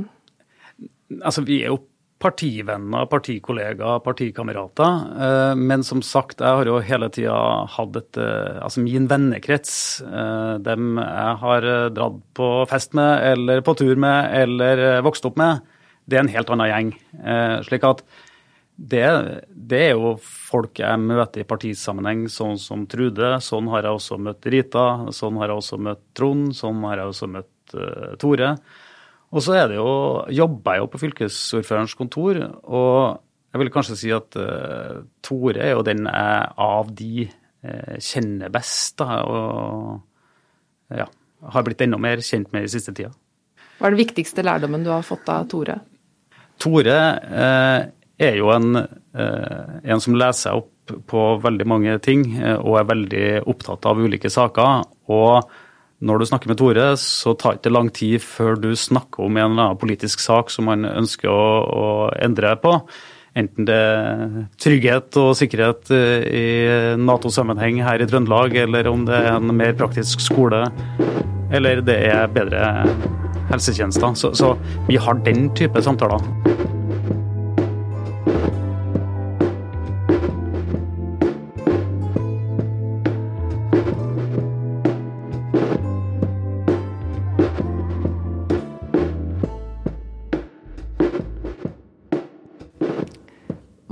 Altså, 1.22 1.46
vi 1.48 1.62
er 1.64 1.72
jo 1.72 1.84
partivenner, 2.26 3.06
partikollegaer, 3.12 4.00
partikamerater. 4.02 5.54
Men 5.60 5.84
som 5.86 6.00
sagt, 6.02 6.40
jeg 6.42 6.58
har 6.58 6.66
jo 6.66 6.80
hele 6.82 7.10
tida 7.14 7.36
hatt 7.70 8.00
et 8.00 8.18
Altså 8.18 8.82
min 8.82 9.06
vennekrets, 9.12 9.76
dem 10.66 10.96
jeg 10.98 11.36
har 11.44 11.68
dratt 11.94 12.18
på 12.40 12.48
fest 12.72 12.96
med, 12.98 13.20
eller 13.34 13.62
på 13.68 13.76
tur 13.78 14.00
med, 14.02 14.32
eller 14.42 15.04
vokst 15.06 15.28
opp 15.30 15.38
med, 15.38 15.62
det 16.10 16.18
er 16.18 16.24
en 16.24 16.34
helt 16.34 16.50
annen 16.56 16.72
gjeng. 16.72 16.96
Slik 17.68 17.86
at 17.92 18.02
det, 18.76 19.06
det, 19.48 19.80
er 19.80 19.94
jo 19.96 20.16
folk 20.20 20.82
jeg 20.82 21.00
møter 21.00 21.44
i 21.44 21.48
partisammenheng, 21.48 22.26
sånn 22.32 22.58
som 22.60 22.84
Trude. 22.92 23.38
Sånn 23.44 23.70
har 23.72 23.88
jeg 23.88 24.00
også 24.00 24.18
møtt 24.20 24.48
Rita, 24.52 24.88
sånn 25.16 25.40
har 25.40 25.52
jeg 25.52 25.62
også 25.62 25.80
møtt 25.80 26.02
Trond, 26.18 26.50
sånn 26.58 26.84
har 26.84 27.00
jeg 27.00 27.14
også 27.14 27.30
møtt 27.32 27.78
uh, 27.80 28.12
Tore. 28.20 28.52
Og 29.32 29.44
så 29.44 29.56
er 29.62 29.72
det 29.72 29.80
jo, 29.80 29.88
jobber 30.36 30.76
jeg 30.76 30.84
jo 30.84 30.92
på 30.92 31.02
fylkesordførerens 31.06 31.96
kontor, 31.98 32.42
og 32.68 33.00
jeg 33.56 33.64
vil 33.64 33.72
kanskje 33.72 34.00
si 34.04 34.14
at 34.16 34.40
uh, 34.44 35.02
Tore 35.24 35.64
er 35.64 35.76
jo 35.78 35.88
den 35.88 36.04
jeg 36.12 36.54
av 36.68 36.92
de 37.00 37.28
uh, 37.30 37.96
kjenner 37.96 38.52
best, 38.54 39.00
da, 39.00 39.24
og 39.24 40.96
ja, 41.00 41.08
har 41.56 41.66
blitt 41.68 41.88
enda 41.88 42.00
mer 42.02 42.20
kjent 42.20 42.52
med 42.52 42.68
i 42.68 42.76
siste 42.76 42.92
tida. 42.92 43.16
Hva 43.80 43.88
er 43.88 43.96
det 43.96 44.04
viktigste 44.04 44.44
lærdommen 44.44 44.84
du 44.84 44.92
har 44.92 45.04
fått 45.08 45.32
av 45.32 45.48
Tore? 45.52 45.80
Tore 46.60 47.00
er 48.22 48.40
jo 48.40 48.52
en, 48.54 48.76
eh, 48.78 49.76
en 49.84 50.02
som 50.02 50.16
leser 50.16 50.56
opp 50.56 50.72
på 51.10 51.22
veldig 51.42 51.68
mange 51.68 51.98
ting 52.06 52.28
eh, 52.38 52.58
og 52.58 52.80
er 52.80 52.92
veldig 52.92 53.28
opptatt 53.50 53.88
av 53.90 54.00
ulike 54.00 54.32
saker. 54.32 54.86
Og 55.12 55.50
når 56.06 56.20
du 56.20 56.28
snakker 56.30 56.52
med 56.52 56.60
Tore, 56.60 56.88
så 57.00 57.34
tar 57.34 57.56
det 57.56 57.64
ikke 57.64 57.74
lang 57.74 57.90
tid 57.96 58.24
før 58.24 58.60
du 58.60 58.72
snakker 58.76 59.26
om 59.26 59.38
en 59.38 59.52
eller 59.52 59.70
annen 59.70 59.82
politisk 59.82 60.24
sak 60.24 60.54
som 60.54 60.70
han 60.72 60.86
ønsker 60.86 61.32
å, 61.32 61.52
å 61.66 61.92
endre 62.22 62.56
på. 62.62 62.78
Enten 63.36 63.68
det 63.68 63.76
er 63.76 64.46
trygghet 64.64 65.18
og 65.20 65.34
sikkerhet 65.36 65.92
eh, 65.92 66.28
i 66.30 66.46
Nato-sammenheng 67.02 67.82
her 67.84 68.04
i 68.04 68.08
Trøndelag, 68.08 68.56
eller 68.64 68.88
om 68.92 69.04
det 69.08 69.18
er 69.18 69.34
en 69.34 69.52
mer 69.56 69.76
praktisk 69.76 70.24
skole, 70.24 70.64
eller 71.56 71.84
det 71.84 72.00
er 72.14 72.32
bedre 72.32 72.64
helsetjenester. 73.52 74.16
Så, 74.16 74.32
så 74.40 74.56
vi 74.88 75.00
har 75.02 75.20
den 75.28 75.50
type 75.58 75.84
samtaler. 75.84 76.24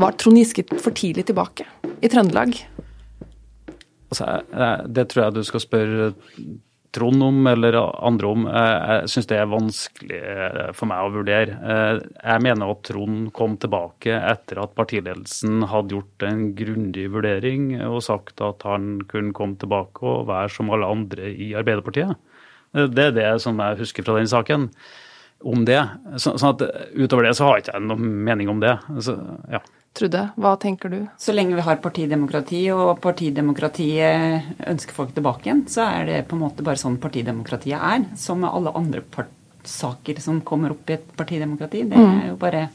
Var 0.04 0.12
Trond 0.20 0.36
Giske 0.36 0.66
for 0.84 0.92
tidlig 0.92 1.24
tilbake 1.30 1.64
i 2.04 2.10
Trøndelag? 2.12 2.58
Altså, 4.12 4.26
det 4.92 5.06
tror 5.10 5.22
jeg 5.24 5.36
du 5.38 5.44
skal 5.48 5.62
spørre 5.64 6.08
Trond 6.94 7.24
om, 7.26 7.38
eller 7.48 7.78
andre 7.80 8.28
om. 8.30 8.44
Jeg 8.52 9.08
syns 9.10 9.30
det 9.32 9.38
er 9.40 9.48
vanskelig 9.50 10.20
eh, 10.20 10.68
for 10.78 10.92
meg 10.92 11.08
å 11.08 11.14
vurdere. 11.16 11.56
Eh, 11.56 12.02
jeg 12.20 12.44
mener 12.46 12.74
at 12.74 12.84
Trond 12.86 13.32
kom 13.34 13.56
tilbake 13.58 14.20
etter 14.20 14.60
at 14.62 14.76
partiledelsen 14.78 15.64
hadde 15.72 15.96
gjort 15.96 16.28
en 16.28 16.44
grundig 16.60 17.08
vurdering 17.16 17.72
og 17.88 18.04
sagt 18.06 18.44
at 18.46 18.68
han 18.68 19.00
kunne 19.10 19.34
komme 19.34 19.58
tilbake 19.64 20.04
og 20.04 20.28
være 20.30 20.52
som 20.54 20.70
alle 20.76 20.92
andre 21.00 21.32
i 21.32 21.54
Arbeiderpartiet. 21.58 22.14
Eh, 22.76 22.92
det 22.92 23.08
er 23.08 23.18
det 23.18 23.32
som 23.42 23.64
jeg 23.64 23.82
husker 23.82 24.06
fra 24.06 24.20
den 24.20 24.30
saken 24.30 24.70
om 25.44 25.64
det. 25.68 25.80
Så, 26.18 26.36
sånn 26.40 26.56
at 26.56 26.66
Utover 26.96 27.28
det 27.28 27.36
så 27.38 27.48
har 27.48 27.60
jeg 27.60 27.68
ikke 27.68 27.82
noen 27.86 28.12
mening 28.28 28.52
om 28.52 28.62
det. 28.64 28.76
Så, 29.04 29.16
ja. 29.52 29.62
Trude, 29.94 30.24
hva 30.42 30.56
tenker 30.58 30.90
du? 30.90 31.00
Så 31.22 31.36
lenge 31.36 31.54
vi 31.54 31.66
har 31.66 31.78
partidemokrati, 31.84 32.64
og 32.74 32.98
partidemokratiet 33.04 34.66
ønsker 34.72 34.98
folk 34.98 35.14
tilbake 35.14 35.46
igjen, 35.46 35.66
så 35.70 35.86
er 35.86 36.08
det 36.10 36.22
på 36.30 36.38
en 36.38 36.46
måte 36.48 36.66
bare 36.66 36.82
sånn 36.82 36.98
partidemokratiet 37.02 37.78
er. 37.78 38.08
Som 38.18 38.42
med 38.42 38.50
alle 38.50 38.74
andre 38.74 39.04
saker 39.64 40.18
som 40.20 40.42
kommer 40.42 40.74
opp 40.74 40.90
i 40.90 40.98
et 40.98 41.12
partidemokrati. 41.18 41.84
Det 41.92 42.00
er 42.00 42.32
jo 42.32 42.40
bare 42.42 42.66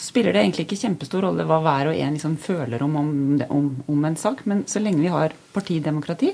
spiller 0.00 0.32
det 0.32 0.42
egentlig 0.42 0.64
ikke 0.66 0.80
kjempestor 0.80 1.26
rolle 1.26 1.44
hva 1.44 1.60
hver 1.64 1.90
og 1.90 1.98
en 1.98 2.16
liksom 2.16 2.38
føler 2.40 2.82
om, 2.82 2.96
om, 2.96 3.68
om, 3.84 4.04
en 4.08 4.16
sak, 4.16 4.46
men 4.48 4.64
så 4.66 4.80
lenge 4.82 5.04
vi 5.04 5.12
har 5.12 5.34
partidemokrati, 5.52 6.32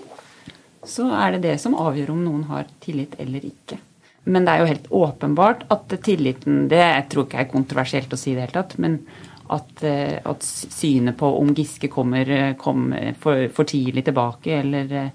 så 0.87 1.09
er 1.19 1.35
det 1.35 1.43
det 1.49 1.57
som 1.59 1.75
avgjør 1.75 2.15
om 2.15 2.23
noen 2.23 2.45
har 2.53 2.69
tillit 2.85 3.17
eller 3.23 3.49
ikke. 3.49 3.81
Men 4.27 4.47
det 4.47 4.53
er 4.53 4.63
jo 4.63 4.71
helt 4.73 4.87
åpenbart 4.91 5.65
at 5.71 5.93
tilliten 6.03 6.65
Det 6.71 6.81
jeg 6.83 7.09
tror 7.13 7.27
ikke 7.29 7.45
er 7.45 7.51
kontroversielt 7.51 8.13
å 8.13 8.19
si 8.19 8.33
i 8.33 8.35
det 8.35 8.49
hele 8.49 8.57
tatt. 8.59 8.79
men 8.83 9.01
at, 9.49 9.83
eh, 9.83 10.19
at, 10.25 10.43
synet 10.43 11.17
på 11.19 11.29
om 11.39 11.55
Giske 11.55 11.89
kommer, 11.89 12.31
eh, 12.31 12.55
kommer 12.59 13.15
for, 13.21 13.49
for, 13.55 13.65
tidlig 13.65 14.05
tilbake, 14.05 14.61
eller 14.61 14.93
eh, 14.93 15.11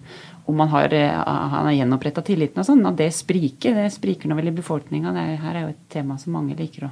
om 0.45 0.59
han 0.59 0.69
har, 0.69 0.95
han 0.95 1.67
har 1.67 1.75
gjenoppretta 1.75 2.23
tilliten 2.25 2.59
og 2.59 2.65
sånn, 2.65 2.85
at 2.87 2.97
det 2.97 3.11
spriker. 3.13 3.75
Det 3.77 3.91
spriker 3.93 4.27
nå 4.27 4.35
vel 4.35 4.49
i 4.49 4.55
befolkninga. 4.55 5.13
Her 5.13 5.55
er 5.55 5.61
jo 5.61 5.71
et 5.71 5.83
tema 5.93 6.17
som 6.19 6.33
mange 6.35 6.57
liker 6.57 6.87
å 6.87 6.91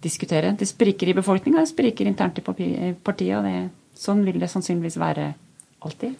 diskutere. 0.00 0.54
Det 0.56 0.68
spriker 0.68 1.10
i 1.10 1.16
befolkninga, 1.18 1.60
det 1.60 1.72
spriker 1.72 2.08
internt 2.08 2.38
i 2.40 2.44
partiet. 2.44 3.36
og 3.36 3.44
det, 3.44 3.56
Sånn 4.00 4.22
vil 4.24 4.38
det 4.40 4.48
sannsynligvis 4.48 4.96
være 5.02 5.32
alltid. 5.84 6.14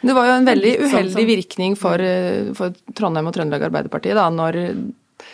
Det 0.00 0.14
var 0.16 0.26
jo 0.26 0.38
en 0.38 0.48
veldig 0.48 0.72
sånn 0.78 0.88
uheldig 0.88 1.24
virkning 1.28 1.76
for, 1.78 2.02
for 2.58 2.74
Trondheim 2.96 3.28
og 3.28 3.36
Trøndelag 3.36 3.68
Arbeiderparti 3.68 4.16
da 4.16 4.26
når 4.32 4.58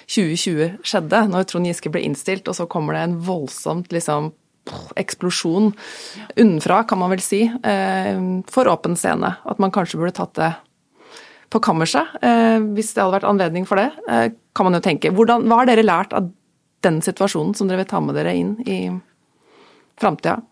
2020 0.09 0.79
skjedde, 0.87 1.23
når 1.31 1.47
Trond 1.49 1.69
Giske 1.69 1.93
ble 1.93 2.03
innstilt, 2.07 2.49
og 2.49 2.57
så 2.57 2.69
kommer 2.71 2.97
det 2.97 3.05
en 3.07 3.17
voldsomt 3.25 3.93
liksom, 3.95 4.31
eksplosjon 5.00 5.71
unnenfra, 6.37 6.83
kan 6.88 7.00
man 7.00 7.12
vel 7.15 7.23
si, 7.25 7.43
eh, 7.45 8.21
for 8.49 8.69
åpen 8.69 8.97
scene. 8.97 9.37
At 9.45 9.59
man 9.59 9.73
kanskje 9.75 10.00
burde 10.00 10.17
tatt 10.17 10.35
det 10.35 10.53
på 11.50 11.61
kammerset, 11.65 12.19
eh, 12.23 12.59
hvis 12.77 12.93
det 12.95 13.03
hadde 13.03 13.21
vært 13.21 13.29
anledning 13.29 13.67
for 13.67 13.77
det, 13.77 13.93
eh, 14.09 14.31
kan 14.55 14.65
man 14.65 14.75
jo 14.75 14.81
tenke. 14.81 15.11
Hvordan, 15.11 15.45
hva 15.49 15.61
har 15.61 15.67
dere 15.67 15.85
lært 15.87 16.12
av 16.12 16.31
den 16.83 17.00
situasjonen 17.00 17.57
som 17.57 17.69
dere 17.69 17.79
vil 17.79 17.87
ta 17.87 18.00
med 18.00 18.15
dere 18.15 18.35
inn 18.35 18.57
i 18.67 19.00
framtida? 19.99 20.43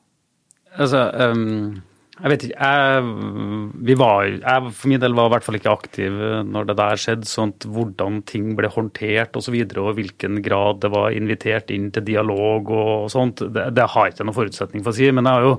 Altså, 0.79 1.11
um 1.15 1.83
jeg 2.17 2.33
vet 2.33 2.45
ikke. 2.47 2.69
Jeg, 2.71 3.97
var, 4.01 4.29
jeg, 4.33 4.71
for 4.73 4.89
min 4.89 5.01
del 5.03 5.17
var 5.17 5.29
i 5.29 5.33
hvert 5.35 5.45
fall 5.45 5.59
ikke 5.59 5.75
aktiv 5.75 6.15
når 6.49 6.71
det 6.71 6.77
der 6.79 7.01
skjedde. 7.03 7.29
sånn 7.29 7.53
at 7.53 7.67
Hvordan 7.69 8.23
ting 8.29 8.55
ble 8.57 8.71
håndtert 8.73 9.37
osv. 9.37 9.43
Og, 9.43 9.45
så 9.45 9.53
videre, 9.53 9.85
og 9.85 9.99
hvilken 9.99 10.41
grad 10.45 10.81
det 10.81 10.93
var 10.95 11.13
invitert 11.13 11.73
inn 11.75 11.91
til 11.93 12.07
dialog 12.09 12.73
og 12.73 13.11
sånt. 13.13 13.45
Det, 13.53 13.69
det 13.77 13.91
har 13.93 14.09
jeg 14.09 14.17
ikke 14.17 14.29
noen 14.31 14.39
forutsetning 14.39 14.87
for 14.87 14.95
å 14.95 14.97
si. 14.97 15.11
Men 15.13 15.29
jeg 15.29 15.37
har 15.37 15.45
jo, 15.45 15.53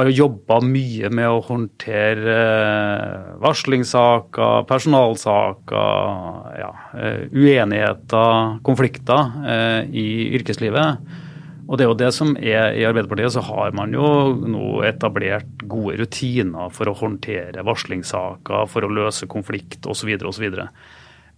har 0.00 0.08
jo 0.08 0.16
jobba 0.22 0.60
mye 0.64 1.12
med 1.20 1.28
å 1.28 1.44
håndtere 1.44 2.40
eh, 2.48 3.30
varslingssaker, 3.44 4.64
personalsaker, 4.72 5.86
ja, 6.64 6.72
eh, 6.96 7.22
uenigheter, 7.36 8.62
konflikter 8.64 9.42
eh, 9.44 9.80
i 9.92 10.08
yrkeslivet. 10.40 11.26
Og 11.68 11.76
det 11.76 11.84
er 11.84 11.90
jo 11.90 11.98
det 12.00 12.12
som 12.16 12.30
er 12.40 12.78
I 12.80 12.86
Arbeiderpartiet 12.88 13.34
så 13.34 13.42
har 13.44 13.74
man 13.76 13.92
jo 13.92 14.08
nå 14.40 14.78
etablert 14.88 15.66
gode 15.68 15.98
rutiner 16.00 16.72
for 16.72 16.88
å 16.88 16.96
håndtere 16.96 17.64
varslingssaker, 17.66 18.64
for 18.72 18.86
å 18.86 18.92
løse 18.92 19.28
konflikt 19.28 19.84
osv. 19.84 20.14
osv. 20.30 20.46
Og 20.48 20.64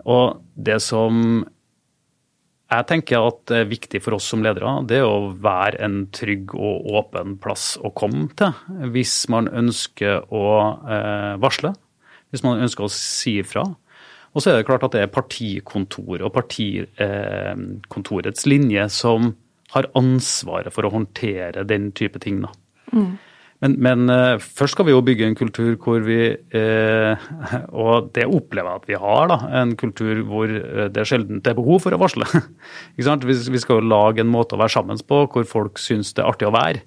og 0.08 0.40
det 0.56 0.80
som 0.80 1.44
jeg 2.70 2.86
tenker 2.86 3.26
at 3.26 3.50
er 3.50 3.64
viktig 3.66 3.98
for 4.04 4.14
oss 4.16 4.24
som 4.30 4.42
ledere, 4.44 4.84
det 4.86 4.96
er 5.00 5.06
å 5.08 5.34
være 5.42 5.84
en 5.84 6.06
trygg 6.14 6.54
og 6.54 6.86
åpen 7.00 7.38
plass 7.42 7.78
å 7.82 7.90
komme 7.90 8.28
til 8.38 8.52
hvis 8.94 9.28
man 9.32 9.48
ønsker 9.50 10.20
å 10.30 10.78
eh, 10.86 11.34
varsle, 11.42 11.74
hvis 12.30 12.44
man 12.46 12.62
ønsker 12.62 12.84
å 12.86 12.94
si 12.94 13.42
ifra. 13.42 13.66
Og 14.30 14.38
så 14.38 14.46
er 14.52 14.56
det 14.60 14.68
klart 14.68 14.86
at 14.86 14.94
det 14.94 15.02
er 15.02 15.10
partikontoret 15.10 16.22
og 16.22 16.30
partikontorets 16.36 18.46
linje 18.46 18.86
som 18.94 19.34
har 19.74 19.90
ansvaret 19.98 20.74
for 20.74 20.86
å 20.86 20.92
håndtere 20.94 21.66
den 21.68 21.90
type 21.96 22.20
ting. 22.22 22.40
Da. 22.44 22.54
Mm. 22.94 23.10
Men, 23.60 23.74
men 23.84 24.08
uh, 24.08 24.40
først 24.40 24.72
skal 24.76 24.86
vi 24.88 24.94
jo 24.94 25.02
bygge 25.04 25.26
en 25.28 25.36
kultur 25.36 25.74
hvor 25.82 26.00
vi 26.06 26.32
uh, 26.32 27.26
Og 27.84 28.08
det 28.16 28.24
opplever 28.24 28.72
jeg 28.72 28.80
at 28.80 28.88
vi 28.88 29.00
har, 29.02 29.28
da. 29.32 29.38
En 29.60 29.76
kultur 29.80 30.22
hvor 30.28 30.54
det 30.94 31.06
sjelden 31.08 31.42
er 31.44 31.58
behov 31.58 31.84
for 31.84 31.96
å 31.96 32.00
varsle. 32.00 32.26
vi, 32.96 33.04
vi, 33.04 33.62
skal 33.62 33.80
jo 33.80 33.92
lage 33.92 34.24
en 34.24 34.32
måte 34.32 34.56
å 34.56 34.62
være 34.62 34.76
sammen 34.78 35.00
på 35.04 35.22
hvor 35.28 35.48
folk 35.48 35.80
syns 35.82 36.14
det 36.16 36.24
er 36.24 36.32
artig 36.32 36.48
å 36.48 36.56
være. 36.56 36.84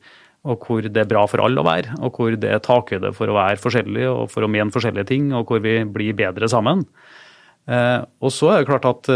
Og 0.50 0.66
hvor 0.68 0.84
det 0.84 1.00
er 1.00 1.08
bra 1.08 1.22
for 1.30 1.40
alle 1.40 1.62
å 1.62 1.68
være. 1.68 2.00
Og 2.04 2.18
hvor 2.18 2.34
det 2.36 2.50
er 2.52 2.64
takhøyde 2.64 3.14
for 3.16 3.32
å 3.32 3.38
være 3.38 3.62
forskjellig 3.62 4.10
og 4.10 4.26
for 4.34 4.44
å 4.44 4.50
mene 4.52 4.74
forskjellige 4.74 5.08
ting. 5.14 5.30
Og 5.38 5.48
hvor 5.48 5.62
vi 5.64 5.78
blir 5.88 6.18
bedre 6.18 6.50
sammen. 6.52 6.84
Og 7.64 8.34
så 8.36 8.50
er 8.52 8.60
det 8.60 8.68
klart 8.68 8.90
at 8.90 9.08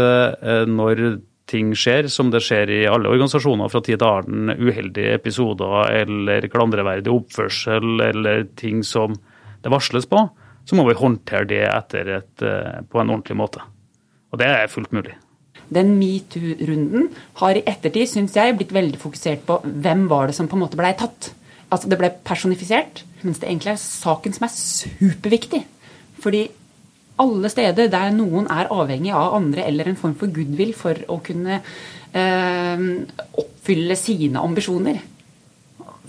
når 0.72 1.02
ting 1.48 1.72
skjer, 1.76 2.08
som 2.12 2.32
det 2.32 2.42
skjer 2.44 2.70
i 2.70 2.80
alle 2.88 3.10
organisasjoner 3.10 3.70
fra 3.72 3.80
tid 3.84 4.00
til 4.00 4.08
annen, 4.08 4.52
uheldige 4.60 5.14
episoder 5.16 5.94
eller 6.02 6.48
klandreverdig 6.52 7.12
oppførsel 7.12 8.02
eller 8.04 8.44
ting 8.58 8.84
som 8.86 9.16
det 9.62 9.72
varsles 9.72 10.06
på, 10.10 10.26
så 10.68 10.76
må 10.76 10.84
vi 10.88 10.98
håndtere 10.98 11.48
det 11.48 11.64
etter 11.64 12.12
et, 12.18 12.44
eh, 12.44 12.84
på 12.84 13.00
en 13.00 13.14
ordentlig 13.14 13.38
måte. 13.40 13.64
Og 14.32 14.38
det 14.40 14.50
er 14.52 14.68
fullt 14.68 14.92
mulig. 14.92 15.16
Den 15.72 15.96
metoo-runden 16.00 17.08
har 17.40 17.56
i 17.56 17.64
ettertid, 17.66 18.08
syns 18.08 18.36
jeg, 18.36 18.56
blitt 18.56 18.72
veldig 18.72 19.00
fokusert 19.00 19.44
på 19.48 19.58
hvem 19.64 20.06
var 20.08 20.28
det 20.28 20.36
som 20.36 20.48
på 20.48 20.56
en 20.56 20.64
måte 20.64 20.78
blei 20.80 20.94
tatt. 20.96 21.32
Altså 21.72 21.88
Det 21.88 21.98
ble 22.00 22.08
personifisert, 22.24 23.02
mens 23.22 23.40
det 23.40 23.48
egentlig 23.48 23.74
er 23.74 23.82
saken 23.82 24.32
som 24.32 24.46
er 24.46 24.54
superviktig. 24.54 25.64
Fordi 26.20 26.48
alle 27.22 27.50
steder 27.52 27.90
der 27.92 28.10
noen 28.14 28.48
er 28.52 28.70
avhengig 28.72 29.12
av 29.16 29.36
andre 29.38 29.64
eller 29.66 29.90
en 29.90 29.98
form 29.98 30.16
for 30.18 30.32
goodwill 30.34 30.74
for 30.76 30.98
å 31.10 31.18
kunne 31.24 31.60
eh, 31.60 32.84
oppfylle 33.42 33.96
sine 33.98 34.42
ambisjoner. 34.42 35.00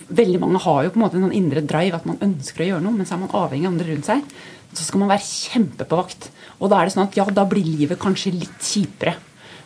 Veldig 0.09 0.41
mange 0.41 0.61
har 0.63 0.83
jo 0.85 0.93
på 0.93 0.99
en 0.99 1.05
måte 1.05 1.19
en 1.19 1.27
sånn 1.27 1.37
indre 1.37 1.65
drive 1.65 1.99
at 1.99 2.07
man 2.09 2.21
ønsker 2.25 2.65
å 2.65 2.69
gjøre 2.71 2.85
noe, 2.85 2.97
men 2.97 3.09
så 3.09 3.15
er 3.17 3.23
man 3.23 3.35
avhengig 3.37 3.67
av 3.67 3.73
andre 3.73 3.89
rundt 3.91 4.09
seg. 4.09 4.35
Så 4.73 4.85
skal 4.85 5.03
man 5.03 5.11
være 5.11 5.25
kjempe 5.25 5.85
på 5.89 5.97
vakt. 5.99 6.29
Og 6.59 6.69
da 6.71 6.79
er 6.79 6.89
det 6.89 6.95
sånn 6.95 7.07
at 7.07 7.17
ja, 7.17 7.25
da 7.33 7.45
blir 7.49 7.65
livet 7.65 8.01
kanskje 8.01 8.35
litt 8.35 8.61
kjipere. 8.65 9.15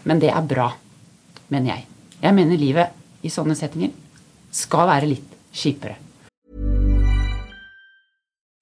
Men 0.07 0.19
det 0.19 0.31
er 0.31 0.47
bra, 0.47 0.69
mener 1.51 1.75
jeg. 1.75 1.88
Jeg 2.23 2.35
mener 2.35 2.59
livet 2.59 3.23
i 3.23 3.31
sånne 3.31 3.55
settinger 3.59 3.91
skal 4.53 4.88
være 4.91 5.12
litt 5.12 5.38
kjipere. 5.55 6.02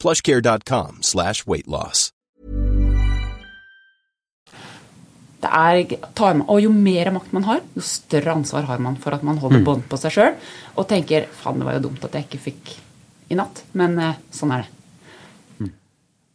plushcare.com 0.00 1.02
slash 1.02 1.46
weightloss. 1.46 2.08
Det 5.38 5.50
er, 5.54 5.92
tar, 6.18 6.40
og 6.50 6.58
jo 6.58 6.70
mer 6.74 7.12
makt 7.14 7.34
man 7.36 7.44
har, 7.46 7.60
jo 7.76 7.82
større 7.86 8.34
ansvar 8.34 8.66
har 8.66 8.80
man 8.82 8.96
for 8.98 9.14
at 9.14 9.22
man 9.26 9.38
holder 9.38 9.60
mm. 9.60 9.66
bånd 9.68 9.84
på 9.86 9.98
seg 10.00 10.16
sjøl 10.16 10.32
og 10.74 10.88
tenker 10.90 11.28
'faen, 11.30 11.60
det 11.60 11.68
var 11.68 11.78
jo 11.78 11.84
dumt 11.86 12.02
at 12.08 12.16
jeg 12.18 12.26
ikke 12.26 12.42
fikk 12.48 12.72
i 13.30 13.38
natt', 13.38 13.62
men 13.78 13.94
eh, 14.02 14.18
sånn 14.34 14.56
er 14.56 14.64
det. 14.64 14.72
Mm. 15.62 15.70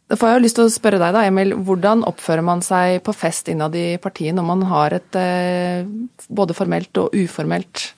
Da 0.08 0.16
får 0.16 0.30
jeg 0.30 0.38
jo 0.38 0.44
lyst 0.46 0.56
til 0.56 0.64
å 0.64 0.72
spørre 0.72 1.02
deg, 1.02 1.12
da, 1.18 1.26
Emil. 1.28 1.52
Hvordan 1.68 2.06
oppfører 2.08 2.46
man 2.48 2.64
seg 2.64 3.02
på 3.04 3.12
fest 3.12 3.52
innad 3.52 3.76
i 3.76 4.00
partiet 4.00 4.36
når 4.38 4.48
man 4.54 4.64
har 4.72 4.96
et 4.96 5.20
eh, 5.20 5.84
både 6.32 6.56
formelt 6.56 7.02
og 7.02 7.12
uformelt 7.12 7.90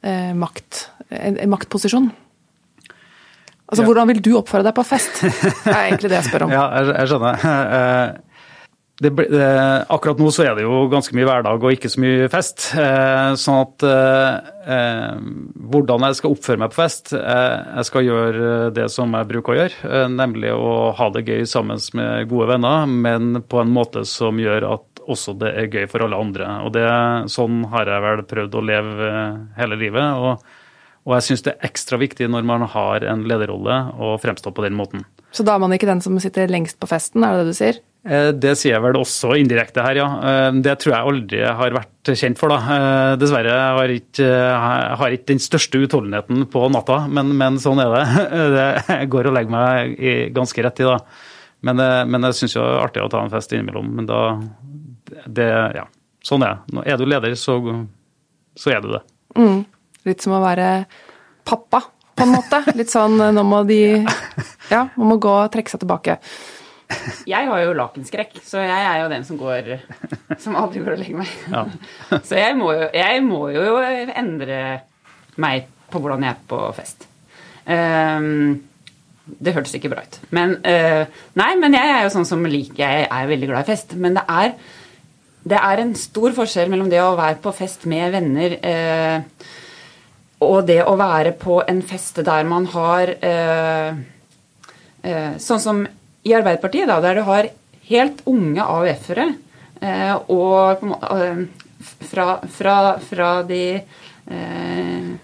eh, 0.00 0.32
makt, 0.32 0.86
en, 1.10 1.36
en 1.36 1.52
maktposisjon? 1.52 2.08
Altså, 3.64 3.82
ja. 3.82 3.88
Hvordan 3.88 4.12
vil 4.12 4.20
du 4.24 4.34
oppføre 4.38 4.66
deg 4.66 4.76
på 4.76 4.84
fest? 4.86 5.22
Det 5.24 5.72
er 5.72 5.88
egentlig 5.88 6.12
det 6.12 6.20
jeg 6.20 6.28
spør 6.30 6.46
om. 6.46 6.54
ja, 6.54 6.68
jeg, 6.78 6.94
jeg 6.98 7.12
skjønner. 7.12 7.44
Eh, 7.78 8.34
det, 9.02 9.10
det, 9.10 9.46
akkurat 9.90 10.20
nå 10.22 10.28
så 10.30 10.44
er 10.44 10.52
det 10.54 10.62
jo 10.68 10.84
ganske 10.92 11.16
mye 11.18 11.26
hverdag 11.26 11.64
og 11.66 11.74
ikke 11.74 11.90
så 11.90 12.02
mye 12.04 12.28
fest. 12.30 12.68
Eh, 12.78 13.32
sånn 13.40 13.58
at 13.64 13.86
eh, 13.90 15.16
hvordan 15.72 16.06
jeg 16.06 16.18
skal 16.20 16.36
oppføre 16.36 16.62
meg 16.62 16.70
på 16.70 16.78
fest 16.78 17.10
eh, 17.18 17.56
Jeg 17.80 17.88
skal 17.88 18.06
gjøre 18.06 18.70
det 18.76 18.86
som 18.94 19.16
jeg 19.18 19.30
bruker 19.32 19.54
å 19.54 19.58
gjøre, 19.58 19.80
eh, 19.90 20.06
nemlig 20.14 20.54
å 20.54 20.92
ha 20.94 21.10
det 21.16 21.24
gøy 21.26 21.42
sammen 21.50 21.82
med 21.98 22.30
gode 22.30 22.52
venner, 22.54 22.86
men 22.86 23.42
på 23.42 23.64
en 23.64 23.74
måte 23.74 24.04
som 24.06 24.38
gjør 24.38 24.68
at 24.76 25.02
også 25.10 25.34
det 25.42 25.50
er 25.58 25.72
gøy 25.72 25.88
for 25.90 26.06
alle 26.06 26.20
andre. 26.20 26.52
Og 26.64 26.76
det, 26.76 26.86
Sånn 27.34 27.64
har 27.74 27.90
jeg 27.90 28.04
vel 28.06 28.22
prøvd 28.30 28.54
å 28.54 28.68
leve 28.70 29.14
hele 29.58 29.80
livet. 29.80 30.22
og 30.22 30.62
og 31.04 31.16
jeg 31.18 31.26
syns 31.28 31.44
det 31.44 31.54
er 31.54 31.68
ekstra 31.68 31.98
viktig 32.00 32.28
når 32.32 32.46
man 32.48 32.64
har 32.72 33.04
en 33.10 33.26
lederrolle 33.28 33.80
å 34.00 34.14
fremstå 34.20 34.54
på 34.56 34.64
den 34.64 34.76
måten. 34.78 35.04
Så 35.34 35.44
da 35.44 35.56
er 35.56 35.64
man 35.64 35.74
ikke 35.74 35.88
den 35.88 36.00
som 36.04 36.16
sitter 36.22 36.48
lengst 36.48 36.78
på 36.80 36.88
festen, 36.88 37.24
er 37.26 37.34
det 37.34 37.44
det 37.44 37.52
du 37.52 37.58
sier? 37.58 37.80
Eh, 38.04 38.30
det 38.36 38.52
sier 38.60 38.74
jeg 38.74 38.84
vel 38.84 38.98
også 39.00 39.32
indirekte 39.40 39.84
her, 39.84 39.96
ja. 39.96 40.06
Eh, 40.28 40.58
det 40.64 40.76
tror 40.80 40.92
jeg 40.92 41.10
aldri 41.10 41.40
har 41.44 41.76
vært 41.76 42.10
kjent 42.20 42.40
for, 42.40 42.52
da. 42.52 42.76
Eh, 42.76 43.12
dessverre 43.20 43.54
har 43.78 43.88
jeg 43.88 44.02
ikke, 44.02 44.28
har 45.00 45.16
ikke 45.16 45.30
den 45.32 45.40
største 45.40 45.80
utholdenheten 45.80 46.44
på 46.52 46.66
natta, 46.72 47.02
men, 47.08 47.32
men, 47.40 47.56
sånn 47.62 47.80
er 47.80 47.94
det. 47.94 48.04
Jeg 49.00 49.10
går 49.12 49.30
og 49.30 49.36
legger 49.38 49.54
meg 49.54 49.96
i 49.96 50.14
ganske 50.36 50.66
rett 50.66 50.84
i, 50.84 50.88
da. 50.88 50.98
Men, 51.64 51.80
men 52.12 52.26
jeg 52.28 52.36
syns 52.36 52.54
jo 52.58 52.60
det 52.60 52.72
er 52.74 52.82
artig 52.82 53.00
å 53.00 53.08
ta 53.08 53.22
en 53.24 53.30
fest 53.32 53.54
innimellom. 53.56 53.86
Men 53.96 54.04
da 54.04 54.18
det, 55.24 55.46
Ja, 55.78 55.86
sånn 56.20 56.44
er 56.44 56.58
det. 56.58 56.82
Er 56.92 56.98
du 57.00 57.06
leder, 57.08 57.32
så, 57.40 57.56
så 58.60 58.74
er 58.74 58.84
du 58.84 58.90
det. 58.92 59.00
Mm. 59.32 59.62
Litt 60.04 60.24
som 60.24 60.36
å 60.36 60.42
være 60.44 60.84
pappa, 61.48 61.80
på 62.14 62.26
en 62.26 62.34
måte. 62.34 62.60
Litt 62.78 62.92
sånn 62.92 63.16
eh, 63.20 63.32
nå 63.34 63.44
må 63.46 63.62
de 63.68 63.80
Ja, 64.72 64.86
man 64.96 65.14
må 65.14 65.18
gå 65.22 65.32
og 65.44 65.50
trekke 65.52 65.72
seg 65.72 65.82
tilbake. 65.82 66.18
Jeg 67.28 67.48
har 67.48 67.62
jo 67.64 67.72
lakenskrekk, 67.76 68.36
så 68.44 68.60
jeg 68.62 68.84
er 68.86 69.00
jo 69.00 69.08
den 69.12 69.24
som 69.26 69.38
går 69.40 69.70
Som 70.42 70.58
aldri 70.60 70.82
går 70.84 70.94
og 70.96 71.00
legger 71.00 71.22
meg. 71.22 71.32
Ja. 71.50 71.64
Så 72.28 72.36
jeg 72.38 72.58
må, 72.58 72.70
jo, 72.76 72.90
jeg 72.94 73.24
må, 73.24 73.40
jo, 73.54 73.78
endre 73.80 74.60
meg 75.40 75.66
på 75.90 76.00
hvordan 76.02 76.24
jeg 76.26 76.34
er 76.34 76.44
på 76.50 76.60
fest. 76.76 77.08
Um, 77.64 78.60
det 79.24 79.54
hørtes 79.56 79.74
ikke 79.78 79.90
bra 79.94 80.04
ut. 80.04 80.20
Men 80.36 80.58
uh, 80.60 81.08
Nei, 81.40 81.50
men 81.60 81.76
jeg 81.76 81.90
er 81.90 82.04
jo 82.04 82.12
sånn 82.12 82.28
som 82.28 82.44
liker 82.44 82.82
Jeg 82.82 83.06
er 83.08 83.30
veldig 83.30 83.48
glad 83.50 83.64
i 83.64 83.70
fest. 83.72 83.96
Men 83.96 84.18
det 84.18 84.24
er, 84.28 84.54
det 85.54 85.60
er 85.60 85.82
en 85.82 85.94
stor 85.98 86.36
forskjell 86.36 86.72
mellom 86.72 86.92
det 86.92 87.00
å 87.02 87.16
være 87.18 87.40
på 87.42 87.54
fest 87.56 87.88
med 87.90 88.12
venner 88.14 88.58
uh, 88.60 89.52
og 90.44 90.66
det 90.68 90.80
å 90.84 90.96
være 91.00 91.34
på 91.40 91.60
en 91.66 91.82
fest 91.84 92.20
der 92.26 92.46
man 92.48 92.68
har 92.72 93.12
eh, 93.18 94.00
eh, 95.02 95.36
Sånn 95.42 95.62
som 95.62 95.84
i 96.24 96.32
Arbeiderpartiet, 96.32 96.88
da, 96.88 97.00
der 97.04 97.20
du 97.20 97.26
har 97.26 97.50
helt 97.90 98.22
unge 98.30 98.64
AUF-ere 98.64 99.28
eh, 99.80 100.14
og 100.32 100.84
eh, 101.12 101.44
fra, 102.08 102.28
fra, 102.48 102.78
fra 103.04 103.30
de 103.48 103.64
eh, 103.76 105.14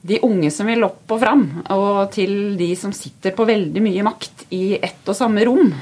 de 0.00 0.16
unge 0.24 0.48
som 0.50 0.68
vil 0.70 0.84
opp 0.86 1.12
og 1.12 1.20
fram, 1.20 1.42
og 1.76 2.06
til 2.14 2.56
de 2.56 2.70
som 2.78 2.92
sitter 2.96 3.34
på 3.36 3.44
veldig 3.48 3.82
mye 3.84 4.04
makt 4.06 4.46
i 4.56 4.78
ett 4.78 5.04
og 5.04 5.16
samme 5.16 5.44
rom. 5.44 5.74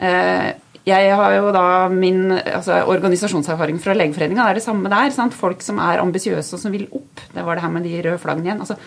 Eh, 0.00 0.50
jeg 0.88 1.12
har 1.12 1.34
jo 1.36 1.52
da 1.52 1.66
min 1.92 2.32
altså, 2.32 2.80
organisasjonserfaring 2.88 3.78
fra 3.82 3.94
Legeforeninga. 3.94 4.46
Det 4.48 4.54
er 4.54 4.60
det 4.60 4.64
samme 4.64 4.92
der. 4.92 5.12
Sant? 5.14 5.36
Folk 5.36 5.62
som 5.64 5.80
er 5.82 6.00
ambisiøse 6.02 6.56
og 6.56 6.62
som 6.62 6.72
vil 6.72 6.88
opp. 6.88 7.20
Det 7.34 7.44
var 7.46 7.58
det 7.58 7.64
her 7.64 7.74
med 7.74 7.84
de 7.86 7.96
røde 8.00 8.20
flaggene 8.22 8.48
igjen. 8.48 8.62
Altså, 8.64 8.78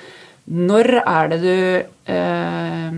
når 0.54 0.90
er 1.04 1.30
det 1.32 1.40
du 1.44 2.12
eh, 2.12 2.98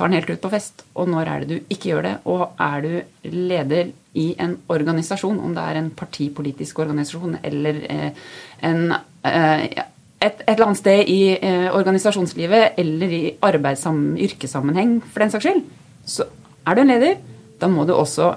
tar 0.00 0.08
den 0.08 0.16
helt 0.16 0.32
ut 0.32 0.40
på 0.40 0.52
fest, 0.54 0.84
og 0.96 1.10
når 1.12 1.28
er 1.28 1.44
det 1.44 1.48
du 1.50 1.72
ikke 1.74 1.92
gjør 1.92 2.06
det? 2.08 2.14
Og 2.32 2.46
er 2.56 2.86
du 2.86 3.28
leder 3.28 3.92
i 4.16 4.26
en 4.42 4.56
organisasjon, 4.72 5.38
om 5.38 5.54
det 5.54 5.62
er 5.62 5.78
en 5.78 5.92
partipolitisk 5.94 6.80
organisasjon 6.82 7.36
eller 7.44 7.84
eh, 7.84 8.10
en 8.66 8.94
eh, 9.28 9.64
et, 10.20 10.40
et, 10.42 10.48
eller 10.52 10.66
annet 10.66 10.80
sted 10.80 11.08
i 11.08 11.20
eh, 11.36 11.68
organisasjonslivet 11.72 12.80
eller 12.80 13.12
i 13.16 13.22
yrkessammenheng, 13.40 14.98
for 15.00 15.22
den 15.22 15.30
saks 15.32 15.46
skyld, 15.46 15.62
så 16.04 16.26
er 16.70 16.78
du 16.78 16.84
en 16.84 16.94
leder 16.94 17.18
da 17.60 17.68
må 17.68 17.84
du 17.84 17.92
også 17.94 18.32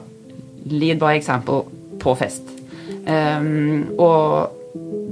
lead 0.72 1.00
by 1.00 1.16
example 1.16 1.64
på 2.04 2.16
fest. 2.20 2.44
Um, 3.08 3.94
og 4.00 4.52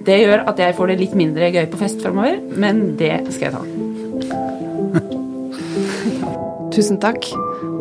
det 0.06 0.20
gjør 0.24 0.46
at 0.52 0.60
jeg 0.60 0.76
får 0.76 0.92
det 0.92 1.00
litt 1.02 1.16
mindre 1.18 1.52
gøy 1.54 1.66
på 1.72 1.80
fest 1.80 2.04
framover, 2.04 2.40
men 2.60 2.98
det 3.00 3.14
skal 3.32 3.48
jeg 3.48 3.56
ta. 3.56 3.64
Tusen 6.76 7.00
takk. 7.04 7.28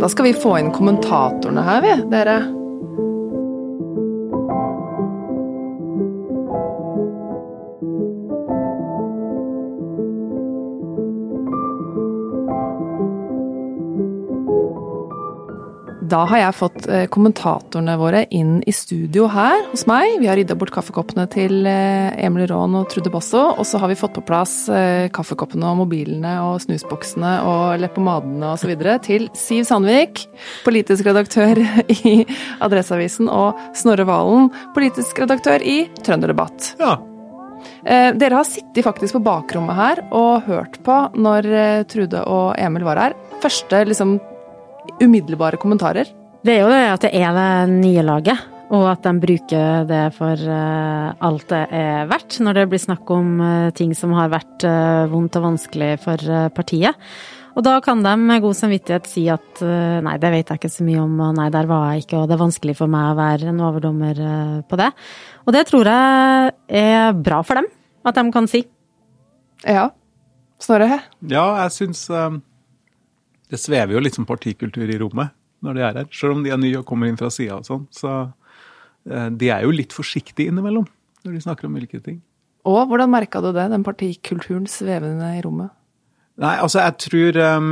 Da 0.01 0.09
skal 0.11 0.31
vi 0.31 0.39
få 0.39 0.57
inn 0.61 0.73
kommentatorene 0.75 1.67
her, 1.67 1.85
vi, 1.85 1.95
dere. 2.13 2.60
Da 16.11 16.25
har 16.27 16.41
jeg 16.41 16.57
fått 16.59 16.87
eh, 16.91 17.05
kommentatorene 17.13 17.95
våre 18.01 18.25
inn 18.35 18.59
i 18.67 18.73
studio 18.75 19.29
her 19.31 19.61
hos 19.71 19.85
meg. 19.87 20.17
Vi 20.19 20.27
har 20.27 20.39
rydda 20.39 20.57
bort 20.59 20.73
kaffekoppene 20.75 21.27
til 21.31 21.69
eh, 21.71 22.11
Emil 22.25 22.49
Raan 22.51 22.75
og 22.81 22.89
Trude 22.91 23.13
Basso. 23.15 23.43
Og 23.53 23.69
så 23.69 23.79
har 23.79 23.93
vi 23.93 23.99
fått 23.99 24.17
på 24.17 24.25
plass 24.27 24.55
eh, 24.75 25.07
kaffekoppene 25.15 25.69
og 25.71 25.85
mobilene 25.85 26.33
og 26.49 26.57
snusboksene 26.65 27.35
og 27.47 27.83
leppepomadene 27.85 28.55
osv. 28.57 28.73
til 29.07 29.29
Siv 29.39 29.69
Sandvik, 29.69 30.25
politisk 30.67 31.07
redaktør 31.07 31.61
i 32.01 32.17
Adresseavisen, 32.65 33.31
og 33.31 33.61
Snorre 33.79 34.09
Valen, 34.09 34.51
politisk 34.75 35.23
redaktør 35.23 35.63
i 35.63 35.85
Trønderdebatt. 36.03 36.75
Ja. 36.83 36.97
Dere 37.85 38.39
har 38.39 38.47
sittet 38.49 38.85
faktisk 38.87 39.19
på 39.19 39.23
bakrommet 39.25 39.77
her 39.77 40.01
og 40.17 40.47
hørt 40.49 40.79
på 40.85 40.97
når 41.13 41.49
Trude 41.93 42.25
og 42.25 42.55
Emil 42.61 42.87
var 42.89 43.01
her. 43.01 43.17
Første 43.45 43.85
liksom 43.89 44.17
umiddelbare 45.03 45.61
kommentarer? 45.61 46.09
Det 46.41 46.55
er 46.55 46.63
jo 46.65 46.71
det 46.73 46.85
at 46.89 47.03
det 47.05 47.11
er 47.21 47.35
det 47.37 47.51
nye 47.75 48.05
laget, 48.07 48.47
og 48.73 48.87
at 48.93 49.03
de 49.05 49.13
bruker 49.21 49.85
det 49.89 50.05
for 50.17 50.41
uh, 50.41 51.11
alt 51.27 51.51
det 51.51 51.65
er 51.75 52.07
verdt. 52.09 52.39
Når 52.41 52.57
det 52.57 52.65
blir 52.71 52.81
snakk 52.81 53.11
om 53.13 53.35
uh, 53.43 53.73
ting 53.77 53.93
som 53.99 54.15
har 54.17 54.31
vært 54.33 54.65
uh, 54.65 55.11
vondt 55.11 55.37
og 55.37 55.45
vanskelig 55.51 55.91
for 56.05 56.51
partiet. 56.57 56.97
Og 57.59 57.65
da 57.67 57.75
kan 57.85 58.01
de 58.01 58.13
med 58.17 58.41
god 58.45 58.55
samvittighet 58.57 59.09
si 59.11 59.25
at 59.29 59.59
nei, 60.07 60.13
det 60.23 60.29
vet 60.33 60.53
jeg 60.53 60.61
ikke 60.61 60.71
så 60.71 60.85
mye 60.87 61.01
om, 61.03 61.17
og 61.27 61.33
nei, 61.35 61.49
der 61.51 61.67
var 61.69 61.89
jeg 61.91 62.05
ikke, 62.05 62.21
og 62.21 62.29
det 62.31 62.37
er 62.37 62.41
vanskelig 62.45 62.77
for 62.79 62.93
meg 62.93 63.09
å 63.11 63.17
være 63.19 63.49
en 63.51 63.59
overdommer 63.67 64.21
på 64.71 64.79
det. 64.79 64.87
Og 65.43 65.57
det 65.57 65.65
tror 65.69 65.91
jeg 65.91 66.53
er 66.81 67.19
bra 67.19 67.41
for 67.43 67.59
dem, 67.59 67.67
at 68.07 68.21
de 68.21 68.25
kan 68.33 68.47
si. 68.49 68.63
Ja. 69.67 69.89
Snorre? 70.63 71.03
Ja, 71.27 71.45
jeg 71.65 71.75
syns 71.75 72.07
det 73.51 73.59
svever 73.59 73.97
jo 73.97 74.03
litt 74.03 74.17
som 74.19 74.29
partikultur 74.29 74.87
i 74.87 74.99
rommet 75.01 75.35
når 75.65 75.77
de 75.77 75.85
er 75.85 76.01
her. 76.01 76.09
Selv 76.15 76.37
om 76.37 76.45
de 76.45 76.53
er 76.55 76.61
nye 76.61 76.81
og 76.81 76.87
kommer 76.89 77.11
inn 77.11 77.19
fra 77.21 77.31
sida 77.33 77.59
og 77.59 77.67
sånn. 77.69 77.85
Så 77.95 78.11
eh, 79.11 79.29
de 79.37 79.51
er 79.53 79.67
jo 79.67 79.75
litt 79.75 79.95
forsiktige 79.97 80.53
innimellom 80.53 80.87
når 81.27 81.37
de 81.37 81.43
snakker 81.45 81.69
om 81.69 81.77
hvilke 81.77 82.01
ting. 82.05 82.21
Og 82.69 82.81
hvordan 82.89 83.13
merka 83.13 83.41
du 83.45 83.51
det, 83.57 83.71
den 83.73 83.85
partikulturen 83.85 84.67
svevende 84.69 85.33
i 85.37 85.43
rommet? 85.45 85.73
Nei, 86.41 86.55
altså 86.61 86.81
jeg 86.81 86.97
tror 87.05 87.39
um, 87.59 87.71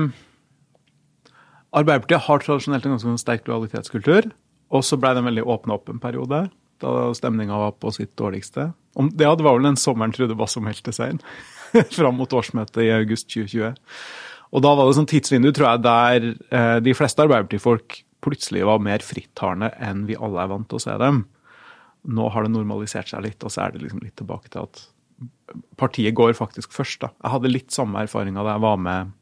Arbeiderpartiet 1.77 2.25
har 2.25 2.45
tradisjonelt 2.45 2.87
en 2.87 2.97
ganske 2.97 3.17
sterk 3.21 3.49
lojalitetskultur. 3.49 4.31
Og 4.75 4.85
så 4.85 4.99
ble 5.01 5.15
den 5.17 5.29
veldig 5.29 5.47
åpna 5.49 5.79
opp 5.79 5.89
en 5.89 6.01
periode, 6.01 6.47
da 6.83 6.91
stemninga 7.17 7.57
var 7.57 7.77
på 7.81 7.93
sitt 7.95 8.13
dårligste. 8.21 8.69
Om, 8.99 9.09
det 9.17 9.29
var 9.29 9.41
vel 9.57 9.65
den 9.65 9.79
sommeren 9.81 10.13
Trude 10.13 10.37
Basso 10.39 10.61
meldte 10.65 10.93
seg 10.95 11.15
inn. 11.15 11.23
Fram 11.97 12.19
mot 12.21 12.33
årsmøtet 12.33 12.83
i 12.85 12.91
august 12.93 13.31
2020. 13.33 13.77
Og 14.55 14.65
da 14.65 14.75
var 14.75 14.89
det 14.89 14.97
sånn 14.97 15.09
tidsvindu, 15.11 15.51
tror 15.53 15.71
jeg, 15.71 15.83
der 15.85 16.29
eh, 16.57 16.77
de 16.85 16.95
fleste 16.97 17.25
Arbeiderparti-folk 17.25 17.99
plutselig 18.25 18.65
var 18.67 18.81
mer 18.83 19.05
frittalende 19.05 19.71
enn 19.85 20.07
vi 20.09 20.17
alle 20.19 20.43
er 20.43 20.53
vant 20.53 20.69
til 20.71 20.81
å 20.81 20.85
se 20.87 20.95
dem. 21.01 21.25
Nå 22.09 22.31
har 22.33 22.47
det 22.47 22.55
normalisert 22.55 23.11
seg 23.11 23.25
litt, 23.27 23.45
og 23.45 23.53
så 23.53 23.67
er 23.67 23.75
det 23.75 23.83
liksom 23.85 24.01
litt 24.03 24.17
tilbake 24.19 24.51
til 24.53 24.65
at 24.65 24.87
partiet 25.81 26.17
går 26.17 26.35
faktisk 26.39 26.73
først. 26.75 27.01
da. 27.05 27.13
Jeg 27.23 27.35
hadde 27.35 27.53
litt 27.53 27.75
samme 27.75 28.05
erfaringa 28.05 28.45
da 28.45 28.57
jeg 28.57 28.65
var 28.65 28.81
med 28.81 29.15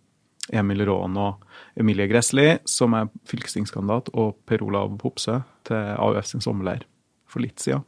Emil 0.54 0.84
Raan 0.86 1.16
og 1.18 1.42
Emilie 1.78 2.06
Gressli, 2.10 2.58
som 2.68 2.94
er 2.94 3.10
fylkestingskandidat, 3.26 4.12
og 4.14 4.36
Per 4.46 4.62
Olav 4.62 4.94
Hopsø 5.02 5.40
til 5.66 5.94
AUF 5.96 6.28
sin 6.28 6.44
sommerleir 6.44 6.86
for 7.26 7.42
litt 7.42 7.62
siden. 7.62 7.82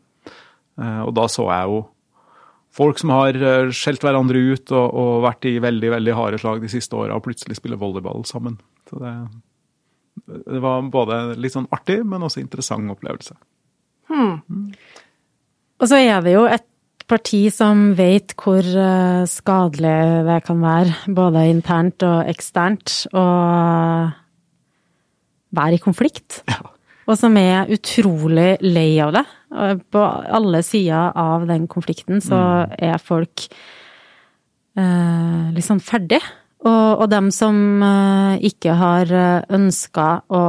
Eh, 0.78 1.02
og 1.04 1.14
da 1.18 1.28
så 1.30 1.46
jeg 1.50 1.70
jo 1.70 1.84
folk 2.78 3.00
som 3.00 3.12
har 3.14 3.36
eh, 3.36 3.72
skjelt 3.74 4.04
hverandre 4.04 4.40
ut 4.52 4.72
og, 4.72 4.86
og, 4.86 5.12
vært 5.26 5.48
i 5.50 5.58
veldig 5.62 5.92
veldig 5.96 6.16
harde 6.16 6.40
slag 6.42 6.62
de 6.62 6.70
siste 6.72 6.96
åra, 6.96 7.16
og 7.16 7.26
plutselig 7.26 7.58
spiller 7.58 7.80
volleyball 7.80 8.24
sammen. 8.28 8.56
Så 8.90 9.02
det, 9.02 9.12
det, 10.38 10.62
var 10.64 10.86
både 10.92 11.20
litt 11.40 11.56
sånn 11.56 11.68
artig, 11.74 12.00
men 12.06 12.24
også 12.26 12.42
interessant 12.42 12.94
opplevelse. 12.94 13.36
Hmm. 14.08 14.40
Mm. 14.48 14.72
Og 15.78 15.90
så 15.90 16.00
er 16.00 16.24
det 16.24 16.34
jo 16.34 16.46
et 16.48 16.66
parti 17.08 17.44
som 17.54 17.92
vet 17.98 18.34
hvor 18.40 18.62
eh, 18.62 19.26
skadelig 19.28 19.98
det 20.28 20.40
kan 20.46 20.64
være, 20.64 20.96
både 21.18 21.44
internt 21.50 22.04
og 22.06 22.30
eksternt, 22.30 23.04
å 23.16 23.28
være 25.56 25.78
i 25.78 25.82
konflikt. 25.82 26.42
Ja 26.50 26.60
og 27.08 27.16
som 27.16 27.36
er 27.40 27.70
utrolig 27.72 28.58
lei 28.64 28.90
av 29.00 29.14
det. 29.16 29.24
På 29.48 30.00
alle 30.38 30.62
sider 30.62 31.16
av 31.16 31.46
den 31.48 31.66
konflikten 31.70 32.20
så 32.20 32.36
mm. 32.36 32.74
er 32.90 32.98
folk 33.00 33.46
eh, 34.76 35.60
sånn 35.64 35.80
ferdig. 35.80 36.20
Og, 36.66 37.04
og 37.04 37.06
dem 37.12 37.30
som 37.34 37.82
eh, 37.86 38.46
ikke 38.50 38.74
har 38.76 39.12
eh, 39.14 39.46
ønska 39.54 40.08
å 40.34 40.42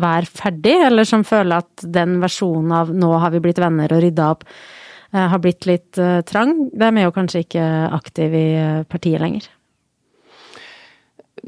være 0.00 0.30
ferdig, 0.30 0.76
eller 0.86 1.08
som 1.08 1.24
føler 1.26 1.64
at 1.64 1.82
den 1.82 2.20
versjonen 2.22 2.72
av 2.72 2.92
'nå 2.94 3.10
har 3.18 3.32
vi 3.34 3.40
blitt 3.42 3.58
venner 3.58 3.90
og 3.90 4.04
rydda 4.04 4.28
opp', 4.30 4.44
eh, 5.12 5.26
har 5.32 5.38
blitt 5.42 5.66
litt 5.66 5.98
eh, 5.98 6.20
trang, 6.22 6.70
de 6.70 6.86
er 6.86 7.08
jo 7.08 7.16
kanskje 7.16 7.42
ikke 7.44 7.66
aktive 7.90 8.38
i 8.38 8.52
eh, 8.54 8.84
partiet 8.84 9.20
lenger. 9.20 9.48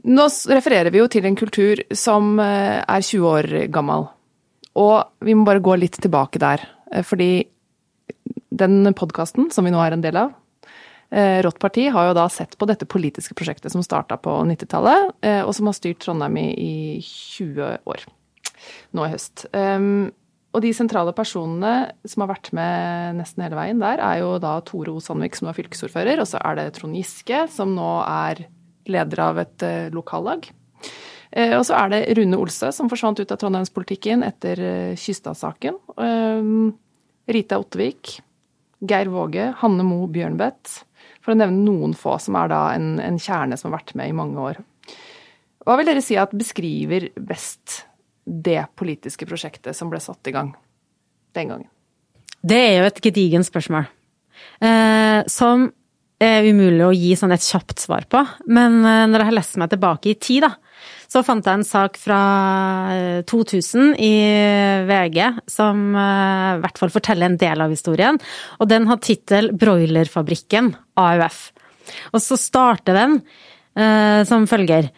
Nå 0.05 0.27
refererer 0.49 0.91
vi 0.91 0.99
jo 0.99 1.07
til 1.07 1.27
en 1.29 1.37
kultur 1.37 1.85
som 1.95 2.39
eh, 2.41 2.83
er 2.83 3.01
20 3.01 3.29
år 3.29 3.51
gammel. 3.71 4.09
Og 4.79 5.25
vi 5.25 5.35
må 5.37 5.45
bare 5.47 5.63
gå 5.65 5.75
litt 5.79 5.99
tilbake 6.01 6.41
der. 6.43 6.65
Eh, 6.93 7.05
fordi 7.05 7.45
den 8.53 8.95
podkasten 8.97 9.51
som 9.53 9.67
vi 9.67 9.73
nå 9.73 9.81
er 9.83 9.97
en 9.97 10.05
del 10.05 10.17
av, 10.17 10.33
eh, 11.11 11.43
Rått 11.43 11.59
parti, 11.59 11.91
har 11.91 12.09
jo 12.09 12.15
da 12.15 12.29
sett 12.29 12.57
på 12.59 12.67
dette 12.67 12.87
politiske 12.87 13.35
prosjektet 13.35 13.73
som 13.73 13.83
starta 13.83 14.17
på 14.17 14.31
90-tallet, 14.45 15.13
og 15.45 15.55
som 15.55 15.67
har 15.67 15.75
styrt 15.75 16.01
Trondheim 16.01 16.37
i 16.39 17.01
20 17.01 17.79
år. 17.85 18.05
Nå 18.93 19.07
i 19.07 19.13
høst. 19.13 19.47
Ehm, 19.53 20.13
og 20.53 20.63
de 20.63 20.73
sentrale 20.73 21.13
personene 21.13 21.93
som 22.05 22.23
har 22.23 22.35
vært 22.35 22.53
med 22.53 23.17
nesten 23.17 23.43
hele 23.43 23.57
veien 23.57 23.79
der, 23.81 23.99
er 23.99 24.21
jo 24.21 24.39
da 24.39 24.61
Tore 24.61 24.93
O. 24.93 25.01
Sandvik, 25.01 25.35
som 25.35 25.49
er 25.49 25.57
fylkesordfører, 25.57 26.21
og 26.21 26.27
så 26.27 26.41
er 26.45 26.55
det 26.57 26.75
Trond 26.75 26.95
Giske, 26.95 27.49
som 27.49 27.75
nå 27.75 28.05
er 28.05 28.47
leder 28.87 29.21
av 29.21 29.39
et 29.39 29.93
lokallag. 29.93 30.51
Uh, 31.33 31.57
og 31.59 31.67
så 31.69 31.79
er 31.81 31.93
det 31.93 32.03
Rune 32.19 32.39
Olse, 32.41 32.73
som 32.77 32.91
forsvant 32.93 33.23
ut 33.23 33.33
av 33.33 33.41
trondheimspolitikken 33.41 34.25
etter 34.27 34.61
uh, 34.63 34.99
Kystad-saken. 34.99 35.79
Rita 37.33 37.59
Ottevik, 37.63 38.17
Geir 38.83 39.09
Våge, 39.13 39.53
Hanne 39.61 39.85
Mo 39.87 40.05
Bjørnbeth, 40.11 40.83
for 41.23 41.35
å 41.35 41.39
nevne 41.39 41.63
noen 41.63 41.95
få, 41.95 42.17
som 42.21 42.37
er 42.41 42.51
da 42.51 42.63
en, 42.75 42.97
en 43.01 43.19
kjerne 43.23 43.57
som 43.59 43.71
har 43.71 43.81
vært 43.81 43.95
med 43.99 44.11
i 44.11 44.17
mange 44.17 44.43
år. 44.43 44.59
Hva 45.63 45.77
vil 45.79 45.87
dere 45.87 46.03
si 46.03 46.19
at 46.19 46.35
beskriver 46.35 47.13
best 47.15 47.85
det 48.25 48.65
politiske 48.79 49.27
prosjektet 49.29 49.79
som 49.79 49.91
ble 49.91 50.01
satt 50.03 50.27
i 50.31 50.35
gang 50.35 50.51
den 51.37 51.53
gangen? 51.53 51.71
Det 52.43 52.59
er 52.59 52.81
jo 52.81 52.89
et 52.89 52.99
gedigent 53.05 53.47
spørsmål. 53.47 53.87
Eh, 54.63 55.23
som 55.31 55.69
er 56.23 56.49
umulig 56.51 56.85
å 56.87 56.95
gi 56.95 57.15
sånn 57.19 57.35
et 57.35 57.45
kjapt 57.45 57.83
svar 57.83 58.09
på. 58.11 58.23
Men 58.51 58.81
eh, 58.83 59.07
når 59.11 59.23
jeg 59.23 59.31
har 59.31 59.39
lest 59.39 59.61
meg 59.63 59.71
tilbake 59.71 60.11
i 60.11 60.19
tid, 60.19 60.49
da, 60.49 60.57
så 61.13 61.21
fant 61.27 61.45
jeg 61.45 61.61
en 61.61 61.67
sak 61.67 61.99
fra 62.01 62.21
2000 63.29 63.93
eh, 63.93 64.07
i 64.07 64.13
VG 64.89 65.19
som 65.51 65.93
eh, 65.93 66.49
i 66.57 66.63
hvert 66.63 66.81
fall 66.81 66.93
forteller 66.95 67.29
en 67.29 67.39
del 67.41 67.65
av 67.65 67.75
historien. 67.75 68.21
Og 68.61 68.71
den 68.71 68.89
har 68.89 69.03
tittel 69.05 69.51
'Broilerfabrikken 69.53 70.73
AUF'. 70.97 71.45
Og 72.15 72.23
så 72.25 72.39
starter 72.41 72.97
den 72.97 73.21
eh, 73.77 74.23
som 74.29 74.49
følger 74.49 74.89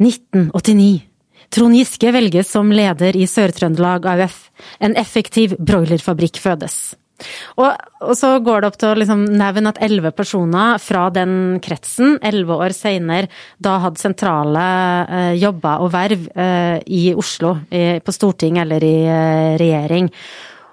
1989. 0.00 1.10
Trond 1.50 1.74
Giske 1.74 2.12
velges 2.14 2.52
som 2.54 2.70
leder 2.72 3.16
i 3.18 3.26
Sør-Trøndelag 3.28 4.06
AUF. 4.06 4.38
En 4.80 4.94
effektiv 4.96 5.56
broilerfabrikk 5.58 6.38
fødes. 6.40 6.94
Og, 7.56 7.70
og, 8.00 8.12
så 8.18 8.32
går 8.44 8.62
det 8.62 8.70
opp 8.70 8.78
til 8.80 8.90
å 8.92 8.98
liksom 8.98 9.24
nevne 9.38 9.72
at 9.72 9.80
elleve 9.84 10.12
personer 10.16 10.80
fra 10.82 11.08
den 11.14 11.58
kretsen, 11.64 12.18
elleve 12.26 12.58
år 12.66 12.76
seinere, 12.76 13.30
da 13.62 13.78
hadde 13.84 14.02
sentrale 14.02 14.66
eh, 15.06 15.34
jobber 15.40 15.84
og 15.84 15.92
verv 15.94 16.28
eh, 16.34 16.78
i 16.86 17.02
Oslo, 17.18 17.56
i, 17.70 18.00
på 18.04 18.14
storting 18.14 18.60
eller 18.62 18.84
i 18.86 18.96
eh, 19.04 19.58
regjering. 19.60 20.10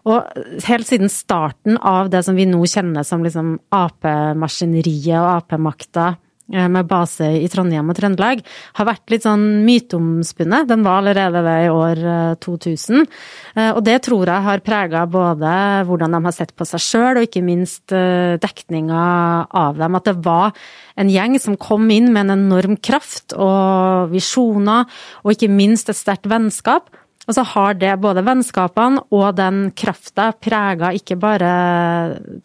Og 0.08 0.64
helt 0.64 0.88
siden 0.88 1.12
starten 1.12 1.76
av 1.84 2.12
det 2.14 2.24
som 2.24 2.38
vi 2.38 2.48
nå 2.48 2.62
kjenner 2.70 3.04
som 3.08 3.26
liksom 3.26 3.58
Ap-maskineriet 3.76 5.18
og 5.20 5.32
Ap-makta, 5.34 6.14
med 6.48 6.88
base 6.88 7.28
i 7.42 7.48
Trondheim 7.52 7.90
og 7.92 7.98
Trøndelag, 7.98 8.44
har 8.78 8.88
vært 8.88 9.12
litt 9.12 9.26
sånn 9.26 9.46
myteomspunnet. 9.68 10.68
Den 10.70 10.86
var 10.86 11.02
allerede 11.02 11.44
det 11.46 11.56
i 11.66 11.72
år 11.74 12.04
2000. 12.44 13.04
Eh, 13.04 13.64
eh, 13.64 13.72
og 13.74 13.82
det 13.88 13.98
tror 14.08 14.30
jeg 14.30 14.46
har 14.48 14.64
prega 14.66 15.06
både 15.12 15.54
hvordan 15.88 16.16
de 16.16 16.22
har 16.28 16.36
sett 16.36 16.54
på 16.56 16.68
seg 16.68 16.84
sjøl, 16.84 17.20
og 17.20 17.28
ikke 17.28 17.46
minst 17.46 17.92
dekninga 17.92 19.08
av 19.52 19.82
dem. 19.82 19.98
At 20.00 20.08
det 20.08 20.18
var 20.26 20.56
en 20.98 21.12
gjeng 21.12 21.38
som 21.42 21.60
kom 21.60 21.90
inn 21.94 22.12
med 22.14 22.28
en 22.28 22.38
enorm 22.38 22.78
kraft 22.80 23.36
og 23.36 24.14
visjoner, 24.14 24.88
og 25.24 25.36
ikke 25.36 25.52
minst 25.52 25.92
et 25.92 26.00
sterkt 26.00 26.30
vennskap 26.32 26.90
og 27.28 27.36
så 27.36 27.44
har 27.44 27.76
det 27.76 27.92
både 28.00 28.24
vennskapene 28.24 29.02
og 29.12 29.36
den 29.36 29.68
krafta 29.76 30.30
prega 30.32 30.94
ikke 30.96 31.18
bare 31.20 31.50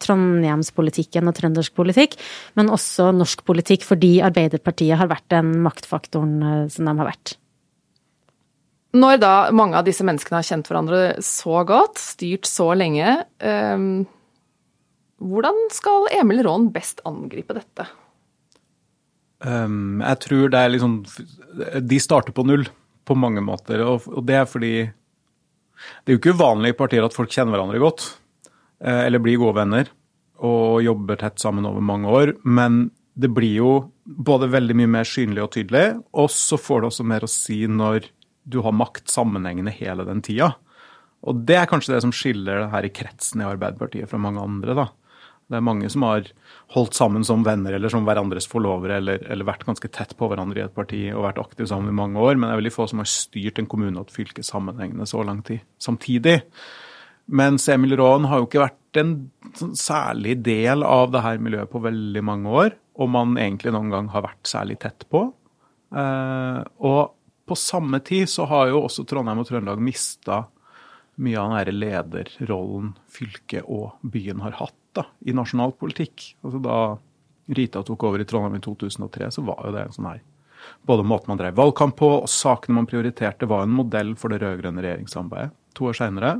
trondheimspolitikken 0.03 1.29
og 1.31 1.37
trøndersk 1.37 1.75
politikk, 1.77 2.17
men 2.59 2.71
også 2.73 3.13
norsk 3.15 3.45
politikk, 3.47 3.87
fordi 3.87 4.17
Arbeiderpartiet 4.25 4.99
har 4.99 5.11
vært 5.11 5.29
den 5.31 5.55
maktfaktoren 5.63 6.35
eh, 6.43 6.65
som 6.73 6.89
de 6.89 6.97
har 6.99 7.09
vært. 7.13 7.37
Når 8.93 9.23
da 9.23 9.33
mange 9.55 9.79
av 9.79 9.87
disse 9.87 10.05
menneskene 10.05 10.41
har 10.41 10.49
kjent 10.51 10.67
hverandre 10.69 11.01
så 11.25 11.63
godt, 11.65 11.97
styrt 12.03 12.45
så 12.49 12.73
lenge, 12.77 13.15
eh, 13.39 13.87
hvordan 15.23 15.65
skal 15.71 16.11
Emil 16.19 16.43
Raan 16.43 16.67
best 16.75 16.99
angripe 17.07 17.55
dette? 17.55 17.87
Um, 19.43 19.99
jeg 20.03 20.19
tror 20.23 20.51
det 20.53 20.59
er 20.59 20.69
liksom 20.71 20.93
De 21.83 21.97
starter 21.99 22.31
på 22.31 22.45
null 22.47 22.61
på 23.03 23.17
mange 23.19 23.43
måter, 23.43 23.83
og, 23.85 24.05
det 24.25 24.37
er 24.39 24.49
fordi 24.49 24.73
det 24.83 26.11
er 26.11 26.15
jo 26.15 26.21
ikke 26.21 26.35
uvanlig 26.37 26.71
i 26.71 26.77
partier 26.77 27.03
at 27.05 27.15
folk 27.15 27.31
kjenner 27.33 27.57
hverandre 27.57 27.81
godt, 27.81 28.05
eh, 28.83 29.05
eller 29.07 29.23
blir 29.23 29.41
gode 29.41 29.57
venner 29.59 29.91
og 30.43 30.83
jobber 30.83 31.19
tett 31.19 31.39
sammen 31.39 31.67
over 31.67 31.83
mange 31.83 32.09
år. 32.11 32.33
Men 32.43 32.91
det 33.19 33.29
blir 33.35 33.57
jo 33.59 33.71
både 34.03 34.49
veldig 34.51 34.75
mye 34.79 34.91
mer 34.97 35.07
synlig 35.07 35.43
og 35.43 35.53
tydelig, 35.55 35.85
og 36.11 36.31
så 36.33 36.59
får 36.59 36.81
det 36.81 36.89
også 36.89 37.07
mer 37.07 37.25
å 37.25 37.31
si 37.31 37.63
når 37.69 38.09
du 38.43 38.59
har 38.65 38.75
makt 38.75 39.11
sammenhengende 39.11 39.71
hele 39.75 40.05
den 40.07 40.23
tida. 40.25 40.53
Og 41.23 41.45
det 41.47 41.55
er 41.55 41.69
kanskje 41.71 41.95
det 41.95 42.01
som 42.03 42.11
skiller 42.15 42.65
det 42.65 42.71
her 42.73 42.87
i 42.87 42.91
kretsen 42.91 43.43
i 43.43 43.47
Arbeiderpartiet 43.47 44.11
fra 44.11 44.19
mange 44.19 44.43
andre. 44.43 44.75
da. 44.75 44.87
Det 45.53 45.59
er 45.59 45.65
mange 45.65 45.89
som 45.93 46.05
har 46.07 46.25
holdt 46.73 46.97
sammen 46.97 47.25
som 47.27 47.43
venner 47.45 47.75
eller 47.77 47.91
som 47.93 48.07
hverandres 48.07 48.47
forlovere, 48.49 48.97
eller, 48.97 49.21
eller, 49.29 49.45
vært 49.45 49.67
ganske 49.67 49.89
tett 49.93 50.15
på 50.17 50.29
hverandre 50.31 50.63
i 50.63 50.65
et 50.65 50.73
parti 50.73 51.03
og 51.11 51.27
vært 51.27 51.41
aktive 51.43 51.69
sammen 51.69 51.93
i 51.93 51.99
mange 51.99 52.21
år, 52.21 52.33
men 52.35 52.47
det 52.47 52.55
er 52.55 52.61
veldig 52.63 52.73
få 52.73 52.87
som 52.89 53.03
har 53.03 53.11
styrt 53.11 53.61
en 53.61 53.69
kommune 53.69 53.93
og 53.99 54.07
et 54.07 54.15
fylke 54.15 54.45
sammenhengende 54.45 55.05
så 55.09 55.21
lang 55.27 55.43
tid 55.45 55.61
samtidig. 55.81 56.39
Mens 57.29 57.69
Emil 57.71 57.95
Raan 57.99 58.25
har 58.31 58.41
jo 58.41 58.49
ikke 58.49 58.65
vært 58.65 58.99
en 58.99 59.13
sånn 59.57 59.77
særlig 59.77 60.39
del 60.43 60.83
av 60.87 61.13
det 61.13 61.21
her 61.23 61.39
miljøet 61.41 61.71
på 61.71 61.83
veldig 61.83 62.25
mange 62.25 62.57
år, 62.63 62.73
om 62.99 63.13
man 63.13 63.37
egentlig 63.37 63.73
noen 63.73 63.93
gang 63.93 64.09
har 64.13 64.25
vært 64.25 64.49
særlig 64.49 64.79
tett 64.81 65.05
på. 65.13 65.27
Eh, 65.93 66.59
og 66.89 67.13
på 67.45 67.57
samme 67.59 68.01
tid 68.05 68.29
så 68.29 68.47
har 68.49 68.71
jo 68.71 68.83
også 68.87 69.05
Trondheim 69.07 69.41
og 69.41 69.49
Trøndelag 69.49 69.81
mista 69.83 70.43
mye 71.21 71.39
av 71.39 71.67
den 71.67 71.77
lederrollen 71.77 72.93
fylket 73.11 73.67
og 73.69 73.99
byen 74.01 74.41
har 74.43 74.57
hatt 74.57 74.77
da, 74.95 75.07
i 75.25 75.35
nasjonal 75.35 75.75
politikk. 75.79 76.33
Altså 76.43 76.61
Da 76.63 76.77
Rita 77.53 77.81
tok 77.83 78.05
over 78.07 78.21
i 78.23 78.27
Trondheim 78.27 78.55
i 78.55 78.63
2003, 78.63 79.31
så 79.35 79.43
var 79.43 79.65
jo 79.65 79.73
det 79.75 79.87
en 79.87 79.97
sånn 79.97 80.13
her 80.13 80.21
Både 80.87 81.03
måten 81.03 81.27
man 81.27 81.39
drev 81.41 81.57
valgkamp 81.57 81.97
på 81.99 82.07
og 82.21 82.29
sakene 82.31 82.77
man 82.77 82.87
prioriterte, 82.87 83.49
var 83.51 83.65
en 83.65 83.73
modell 83.75 84.13
for 84.15 84.31
det 84.31 84.39
rød-grønne 84.39 84.79
regjeringssamarbeidet. 84.79 85.51
To 85.75 85.89
år 85.89 85.97
seinere. 85.97 86.37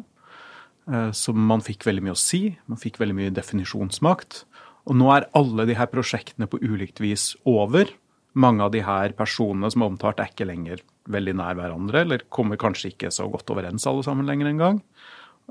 Eh, 0.88 1.10
så 1.12 1.34
man 1.36 1.64
fikk 1.66 1.84
veldig 1.84 2.06
mye 2.06 2.16
å 2.16 2.22
si. 2.22 2.54
Man 2.72 2.80
fikk 2.80 3.02
veldig 3.02 3.18
mye 3.18 3.34
definisjonsmakt. 3.36 4.46
Og 4.88 4.96
nå 5.00 5.10
er 5.12 5.28
alle 5.36 5.68
de 5.68 5.76
her 5.76 5.92
prosjektene 5.92 6.48
på 6.48 6.62
ulikt 6.64 7.04
vis 7.04 7.34
over. 7.44 7.92
Mange 8.34 8.64
av 8.64 8.72
de 8.74 8.82
her 8.84 9.12
personene 9.18 9.70
som 9.72 9.84
er 9.84 9.92
omtalt, 9.92 10.24
er 10.24 10.32
ikke 10.32 10.48
lenger 10.48 10.80
veldig 11.12 11.36
nær 11.38 11.58
hverandre, 11.60 12.06
eller 12.06 12.24
kommer 12.34 12.60
kanskje 12.60 12.94
ikke 12.94 13.12
så 13.14 13.28
godt 13.32 13.52
overens 13.54 13.86
alle 13.90 14.06
sammen 14.06 14.28
lenger 14.30 14.50
engang. 14.50 14.80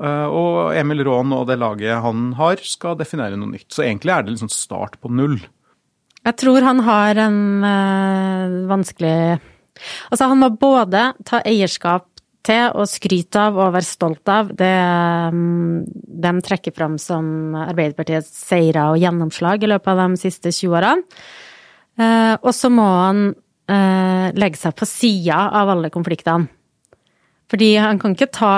Eh, 0.01 0.29
og 0.29 0.73
Emil 0.79 1.05
Raan 1.05 1.35
og 1.37 1.49
det 1.51 1.59
laget 1.61 2.01
han 2.05 2.31
har, 2.39 2.63
skal 2.65 2.97
definere 3.01 3.37
noe 3.39 3.53
nytt. 3.53 3.69
Så 3.73 3.85
egentlig 3.85 4.15
er 4.15 4.25
det 4.25 4.37
liksom 4.37 4.53
start 4.53 4.99
på 5.03 5.13
null. 5.13 5.39
Jeg 6.23 6.39
tror 6.39 6.63
han 6.65 6.81
har 6.87 7.19
en 7.19 7.41
øh, 7.67 8.61
vanskelig 8.71 9.41
Altså, 10.13 10.29
han 10.29 10.39
må 10.39 10.51
både 10.61 11.01
ta 11.27 11.41
eierskap 11.49 12.05
til 12.45 12.75
og 12.77 12.85
skryte 12.91 13.41
av 13.41 13.57
og 13.57 13.73
være 13.73 13.87
stolt 13.89 14.29
av 14.31 14.51
det 14.59 14.75
um, 15.33 15.81
de 15.89 16.33
trekker 16.45 16.75
fram 16.77 16.99
som 17.01 17.57
Arbeiderpartiets 17.57 18.29
seire 18.51 18.85
og 18.93 19.01
gjennomslag 19.01 19.65
i 19.65 19.71
løpet 19.73 19.91
av 19.95 20.03
de 20.03 20.21
siste 20.21 20.53
20 20.53 20.77
årene. 20.77 21.23
Uh, 21.99 22.37
og 22.37 22.53
så 22.55 22.71
må 22.71 22.85
han 22.85 23.25
legge 24.37 24.59
seg 24.61 24.75
på 24.77 24.85
sida 24.85 25.39
av 25.57 25.71
alle 25.73 25.89
konfliktene. 25.95 26.51
Fordi 27.49 27.71
han 27.81 27.97
kan 28.03 28.13
ikke 28.13 28.29
ta 28.35 28.51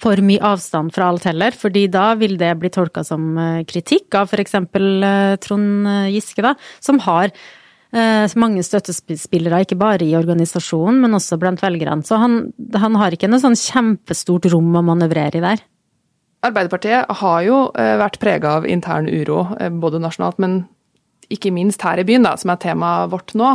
for 0.00 0.20
mye 0.24 0.42
avstand 0.44 0.94
fra 0.94 1.10
alt 1.10 1.26
heller, 1.28 1.54
fordi 1.56 1.86
da 1.92 2.10
vil 2.18 2.36
det 2.40 2.50
bli 2.60 2.70
tolka 2.72 3.04
som 3.06 3.36
eh, 3.38 3.62
kritikk 3.68 4.16
av 4.18 4.32
f.eks. 4.32 4.56
Eh, 4.58 5.36
Trond 5.42 5.88
eh, 5.92 6.10
Giske, 6.16 6.42
da, 6.44 6.56
som 6.80 7.00
har 7.06 7.34
mange 8.36 8.60
støttespillere, 8.66 9.62
ikke 9.62 9.76
bare 9.80 10.04
i 10.04 10.16
organisasjonen, 10.18 10.98
men 11.00 11.16
også 11.16 11.38
blant 11.40 11.62
velgerne. 11.62 12.02
Så 12.04 12.18
han, 12.20 12.34
han 12.74 12.96
har 12.98 13.14
ikke 13.14 13.30
noe 13.30 13.40
sånn 13.40 13.54
kjempestort 13.56 14.48
rom 14.52 14.74
å 14.76 14.82
manøvrere 14.84 15.38
i 15.38 15.40
der. 15.40 15.62
Arbeiderpartiet 16.44 17.14
har 17.22 17.38
jo 17.46 17.60
vært 17.72 18.18
prega 18.20 18.56
av 18.58 18.66
intern 18.68 19.08
uro, 19.08 19.46
både 19.80 20.02
nasjonalt, 20.02 20.42
men 20.42 20.58
ikke 21.32 21.54
minst 21.54 21.86
her 21.86 22.02
i 22.02 22.04
byen, 22.04 22.26
da, 22.26 22.34
som 22.36 22.52
er 22.52 22.60
temaet 22.66 23.14
vårt 23.14 23.32
nå. 23.38 23.54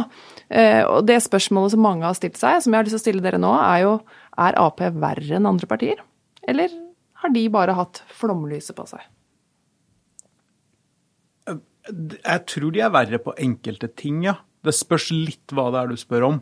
Og 0.96 1.06
det 1.06 1.20
spørsmålet 1.28 1.76
som 1.76 1.86
mange 1.86 2.08
har 2.08 2.18
stilt 2.18 2.40
seg, 2.40 2.64
som 2.64 2.74
jeg 2.74 2.82
har 2.82 2.88
lyst 2.88 2.98
til 2.98 3.04
å 3.04 3.06
stille 3.06 3.28
dere 3.28 3.44
nå, 3.44 3.52
er 3.62 3.84
jo 3.84 3.98
er 4.42 4.58
Ap 4.64 4.82
verre 4.82 5.38
enn 5.38 5.52
andre 5.52 5.70
partier? 5.70 6.02
Eller 6.52 6.74
har 7.22 7.34
de 7.34 7.44
bare 7.54 7.76
hatt 7.78 8.04
flomlyset 8.20 8.76
på 8.78 8.86
seg? 8.90 9.04
Jeg 11.52 12.46
tror 12.50 12.74
de 12.74 12.82
er 12.86 12.94
verre 12.94 13.20
på 13.22 13.34
enkelte 13.42 13.90
ting, 13.98 14.22
ja. 14.28 14.38
Det 14.62 14.74
spørs 14.78 15.10
litt 15.16 15.54
hva 15.56 15.72
det 15.74 15.82
er 15.82 15.92
du 15.92 15.98
spør 16.00 16.28
om. 16.28 16.42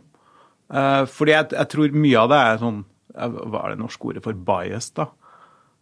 Uh, 0.70 1.06
fordi 1.10 1.34
jeg, 1.34 1.48
jeg, 1.56 1.70
tror 1.72 1.96
mye 1.96 2.18
av 2.20 2.28
det 2.30 2.36
er 2.46 2.58
sånn 2.60 2.76
Hva 3.10 3.62
er 3.64 3.72
det 3.72 3.80
norske 3.80 4.06
ordet 4.06 4.20
for 4.22 4.36
bias, 4.46 4.92
da? 4.94 5.08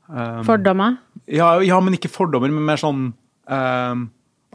Um, 0.08 0.40
fordommer? 0.46 0.94
Ja, 1.28 1.50
ja, 1.60 1.76
men 1.84 1.98
ikke 1.98 2.08
fordommer, 2.08 2.48
men 2.48 2.64
mer 2.64 2.80
sånn 2.80 3.02
um, 3.12 4.06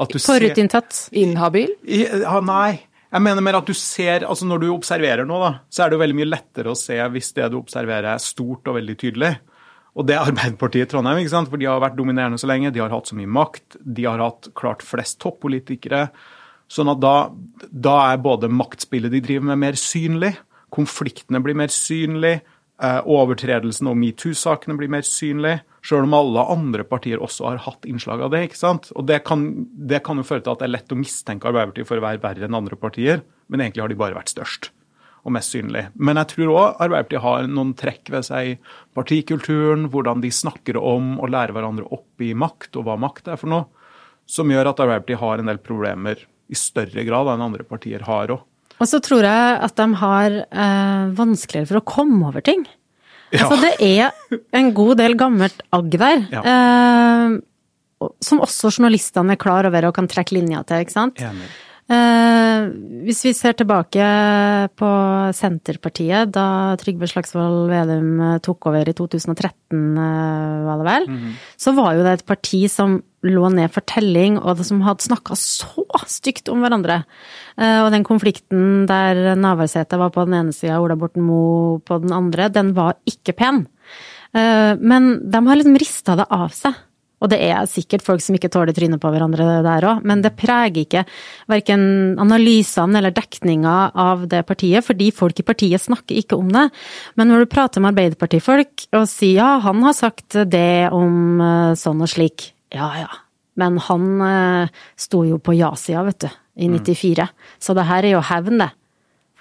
at 0.01 0.09
du 0.09 0.17
Forutinntatt? 0.17 1.03
Inhabil? 1.21 1.75
Ja, 1.85 2.39
nei. 2.41 2.81
Jeg 3.13 3.21
mener 3.21 3.45
mer 3.45 3.59
at 3.59 3.69
du 3.69 3.75
ser, 3.77 4.25
altså 4.25 4.47
Når 4.49 4.63
du 4.63 4.67
observerer 4.73 5.27
noe, 5.29 5.41
da, 5.43 5.51
så 5.69 5.83
er 5.83 5.91
det 5.91 5.99
jo 5.99 6.03
veldig 6.03 6.17
mye 6.17 6.31
lettere 6.31 6.73
å 6.73 6.77
se 6.77 6.97
hvis 7.13 7.29
det 7.37 7.51
du 7.53 7.59
observerer 7.59 8.15
er 8.15 8.23
stort 8.23 8.71
og 8.71 8.79
veldig 8.79 8.95
tydelig. 8.97 9.35
Og 9.93 10.07
det 10.09 10.15
er 10.15 10.25
Arbeiderpartiet 10.25 10.87
i 10.87 10.89
Trondheim, 10.89 11.21
ikke 11.21 11.33
sant? 11.35 11.51
for 11.51 11.61
de 11.61 11.67
har 11.69 11.81
vært 11.83 11.97
dominerende 11.99 12.39
så 12.41 12.49
lenge. 12.49 12.71
De 12.73 12.81
har 12.81 12.93
hatt 12.93 13.09
så 13.09 13.17
mye 13.17 13.29
makt. 13.29 13.77
De 13.81 14.07
har 14.07 14.21
hatt 14.23 14.49
klart 14.57 14.81
flest 14.85 15.19
toppolitikere. 15.21 16.07
Sånn 16.71 16.89
at 16.89 17.03
da, 17.03 17.29
da 17.69 17.99
er 18.09 18.23
både 18.23 18.49
maktspillet 18.49 19.13
de 19.13 19.21
driver 19.21 19.51
med, 19.51 19.61
mer 19.61 19.77
synlig. 19.77 20.33
Konfliktene 20.73 21.43
blir 21.45 21.57
mer 21.59 21.69
synlig. 21.73 22.39
overtredelsen 22.81 23.13
overtredelsene 23.13 23.91
og 23.91 23.99
metoo-sakene 24.01 24.77
blir 24.79 24.89
mer 24.89 25.05
synlig. 25.05 25.59
Sjøl 25.85 26.07
om 26.07 26.17
alle 26.17 26.47
andre 26.49 26.83
partier 26.87 27.21
også 27.21 27.51
har 27.51 27.61
hatt 27.67 27.85
innslag 27.85 28.23
av 28.25 28.33
det. 28.33 28.47
ikke 28.47 28.57
sant? 28.57 28.89
Og 28.97 29.05
det 29.05 29.21
kan, 29.27 29.45
det 29.77 30.01
kan 30.03 30.17
jo 30.17 30.25
føre 30.25 30.41
til 30.41 30.55
at 30.55 30.63
det 30.63 30.71
er 30.71 30.77
lett 30.79 30.95
å 30.95 30.97
mistenke 30.97 31.51
Arbeiderpartiet 31.51 31.91
for 31.91 32.01
å 32.01 32.07
være 32.07 32.23
verre 32.23 32.49
enn 32.49 32.57
andre 32.57 32.79
partier, 32.79 33.21
men 33.47 33.61
egentlig 33.61 33.85
har 33.85 33.93
de 33.93 33.99
bare 33.99 34.17
vært 34.17 34.33
størst 34.33 34.72
og 35.23 35.31
mest 35.35 35.55
synlig. 35.55 35.85
Men 35.95 36.19
jeg 36.19 36.31
tror 36.33 36.51
òg 36.51 36.81
Arbeiderpartiet 36.83 37.23
har 37.23 37.47
noen 37.47 37.71
trekk 37.79 38.11
ved 38.11 38.27
seg 38.27 38.49
i 38.49 38.57
partikulturen, 38.95 39.87
hvordan 39.93 40.23
de 40.23 40.31
snakker 40.35 40.79
om 40.79 41.15
å 41.23 41.29
lære 41.31 41.55
hverandre 41.55 41.87
opp 41.95 42.23
i 42.23 42.33
makt, 42.35 42.75
og 42.79 42.87
hva 42.87 42.97
makt 42.99 43.31
er 43.31 43.39
for 43.39 43.51
noe, 43.53 43.67
som 44.27 44.51
gjør 44.51 44.71
at 44.71 44.83
Arbeiderpartiet 44.83 45.23
har 45.23 45.39
en 45.39 45.51
del 45.51 45.61
problemer 45.63 46.25
i 46.51 46.59
større 46.59 47.05
grad 47.07 47.31
enn 47.31 47.45
andre 47.47 47.65
partier 47.67 48.03
har 48.07 48.35
òg. 48.35 48.43
Og 48.81 48.89
så 48.89 48.99
tror 49.03 49.23
jeg 49.23 49.57
at 49.63 49.75
de 49.79 49.85
har 50.01 50.37
eh, 50.43 51.03
vanskeligere 51.15 51.69
for 51.69 51.79
å 51.79 51.87
komme 51.87 52.27
over 52.27 52.43
ting. 52.43 52.65
Ja. 53.33 53.47
Altså 53.47 53.57
det 53.63 53.73
er 53.81 54.39
en 54.59 54.71
god 54.75 54.99
del 54.99 55.15
gammelt 55.17 55.63
agg 55.73 55.93
der. 56.01 56.25
Ja. 56.33 56.41
Eh, 56.43 57.37
som 58.23 58.41
også 58.43 58.73
journalistene 58.73 59.37
er 59.37 59.39
klar 59.39 59.69
over 59.69 59.87
og 59.87 59.95
kan 59.95 60.09
trekke 60.11 60.35
linja 60.35 60.65
til, 60.67 60.83
ikke 60.83 60.95
sant. 60.97 61.21
Enig. 61.23 61.47
Eh, 61.91 62.65
hvis 63.03 63.25
vi 63.27 63.31
ser 63.35 63.55
tilbake 63.59 64.03
på 64.79 64.89
Senterpartiet, 65.35 66.31
da 66.31 66.77
Trygve 66.79 67.09
Slagsvold 67.11 67.67
Vedum 67.71 68.21
eh, 68.23 68.37
tok 68.45 68.69
over 68.71 68.87
i 68.87 68.95
2013, 68.95 69.81
eh, 69.99 70.61
var 70.63 70.79
det 70.79 70.87
vel, 70.87 71.07
mm 71.09 71.17
-hmm. 71.17 71.33
så 71.57 71.75
var 71.75 71.93
jo 71.93 72.03
det 72.03 72.13
et 72.13 72.25
parti 72.25 72.69
som 72.69 73.03
lå 73.23 73.49
ned 73.51 73.71
for 73.71 73.81
telling, 73.81 74.37
og 74.39 74.63
som 74.65 74.81
hadde 74.81 75.03
snakka 75.03 75.35
så 75.35 75.85
stygt 76.07 76.49
om 76.49 76.59
hverandre. 76.59 77.05
Og 77.57 77.91
den 77.91 78.03
konflikten 78.03 78.85
der 78.85 79.35
Navarsete 79.35 79.97
var 79.97 80.09
på 80.09 80.25
den 80.25 80.33
ene 80.33 80.51
sida 80.51 80.77
og 80.77 80.83
Ola 80.83 80.95
Borten 80.95 81.21
Moe 81.21 81.79
på 81.79 82.01
den 82.01 82.11
andre, 82.11 82.49
den 82.49 82.73
var 82.73 82.95
ikke 83.05 83.31
pen. 83.31 83.67
Men 84.33 85.31
de 85.31 85.47
har 85.47 85.55
liksom 85.55 85.77
rista 85.77 86.15
det 86.17 86.25
av 86.29 86.49
seg. 86.49 86.73
Og 87.23 87.31
det 87.31 87.39
er 87.39 87.69
sikkert 87.71 88.03
folk 88.03 88.23
som 88.23 88.35
ikke 88.35 88.51
tåler 88.51 88.75
trynet 88.75 89.01
på 89.01 89.11
hverandre 89.13 89.61
der 89.63 89.87
òg, 89.87 90.03
men 90.07 90.21
det 90.23 90.33
preger 90.39 90.83
ikke 90.83 91.05
verken 91.51 91.85
analysene 92.21 92.99
eller 92.99 93.15
dekninga 93.15 93.75
av 93.95 94.27
det 94.31 94.43
partiet, 94.49 94.83
fordi 94.83 95.09
folk 95.15 95.39
i 95.39 95.47
partiet 95.47 95.83
snakker 95.85 96.19
ikke 96.19 96.39
om 96.39 96.51
det. 96.51 96.67
Men 97.19 97.31
når 97.31 97.45
du 97.45 97.53
prater 97.53 97.83
med 97.83 97.93
Arbeiderpartifolk 97.93 98.87
og 98.91 99.07
sier 99.09 99.39
ja, 99.39 99.49
han 99.63 99.79
har 99.85 99.95
sagt 99.97 100.35
det 100.51 100.91
om 100.93 101.41
eh, 101.41 101.73
sånn 101.79 102.03
og 102.03 102.11
slik, 102.11 102.51
ja 102.75 102.91
ja, 102.99 103.09
men 103.59 103.79
han 103.87 104.07
eh, 104.27 104.81
sto 104.99 105.23
jo 105.27 105.39
på 105.41 105.55
ja-sida, 105.57 106.03
vet 106.05 106.25
du, 106.25 106.29
i 106.59 106.69
94. 106.69 107.25
Mm. 107.25 107.53
Så 107.63 107.75
det 107.77 107.87
her 107.89 108.05
er 108.05 108.15
jo 108.17 108.25
hevn, 108.29 108.61
det. 108.61 108.69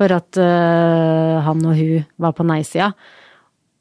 For 0.01 0.09
at 0.15 0.39
uh, 0.41 1.43
han 1.45 1.67
og 1.69 1.77
hun 1.77 2.07
var 2.21 2.33
på 2.33 2.47
nei-sida. 2.49 2.89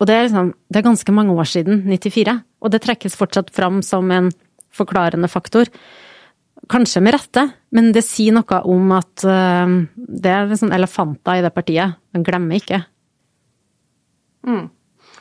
Og 0.02 0.08
det 0.10 0.16
er, 0.16 0.24
liksom, 0.26 0.54
det 0.74 0.80
er 0.80 0.88
ganske 0.88 1.14
mange 1.14 1.36
år 1.38 1.46
siden, 1.46 1.84
94, 1.86 2.34
og 2.66 2.74
det 2.74 2.82
trekkes 2.82 3.18
fortsatt 3.20 3.52
fram 3.54 3.84
som 3.86 4.10
en 4.10 4.32
forklarende 4.74 5.30
faktor. 5.30 5.70
Kanskje 6.72 7.04
med 7.06 7.14
rette, 7.14 7.44
men 7.76 7.92
det 7.94 8.02
sier 8.08 8.34
noe 8.34 8.62
om 8.70 8.96
at 8.98 9.26
uh, 9.28 9.78
det 9.96 10.34
er 10.34 10.50
liksom 10.50 10.74
elefanter 10.74 11.38
i 11.38 11.46
det 11.46 11.54
partiet. 11.54 12.00
Man 12.16 12.26
glemmer 12.26 12.58
ikke. 12.58 12.82
Mm. 14.48 14.66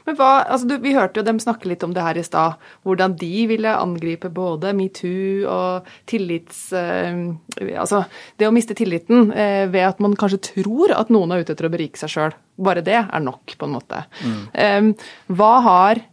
Men 0.07 0.17
hva, 0.19 0.31
altså 0.45 0.69
du, 0.71 0.77
Vi 0.83 0.95
hørte 0.97 1.21
jo 1.21 1.27
dem 1.27 1.41
snakke 1.43 1.69
litt 1.71 1.85
om 1.87 1.95
det 1.97 2.05
her 2.05 2.19
i 2.19 2.25
stad. 2.27 2.61
Hvordan 2.87 3.17
de 3.21 3.47
ville 3.51 3.75
angripe 3.77 4.31
både 4.33 4.75
metoo 4.77 5.49
og 5.51 5.91
tillits... 6.11 6.69
Eh, 6.77 7.33
altså 7.81 8.05
det 8.41 8.49
å 8.49 8.55
miste 8.55 8.77
tilliten 8.79 9.33
eh, 9.33 9.67
ved 9.71 9.89
at 9.89 10.01
man 10.03 10.17
kanskje 10.19 10.43
tror 10.53 10.95
at 10.97 11.13
noen 11.13 11.35
er 11.35 11.45
ute 11.45 11.55
etter 11.55 11.69
å 11.69 11.73
berike 11.73 12.01
seg 12.01 12.15
sjøl. 12.15 12.39
Bare 12.61 12.85
det 12.85 12.99
er 13.03 13.25
nok, 13.25 13.57
på 13.57 13.69
en 13.69 13.77
måte. 13.77 14.05
Mm. 14.25 14.41
Eh, 14.53 15.11
hva 15.37 15.53
har 15.67 16.05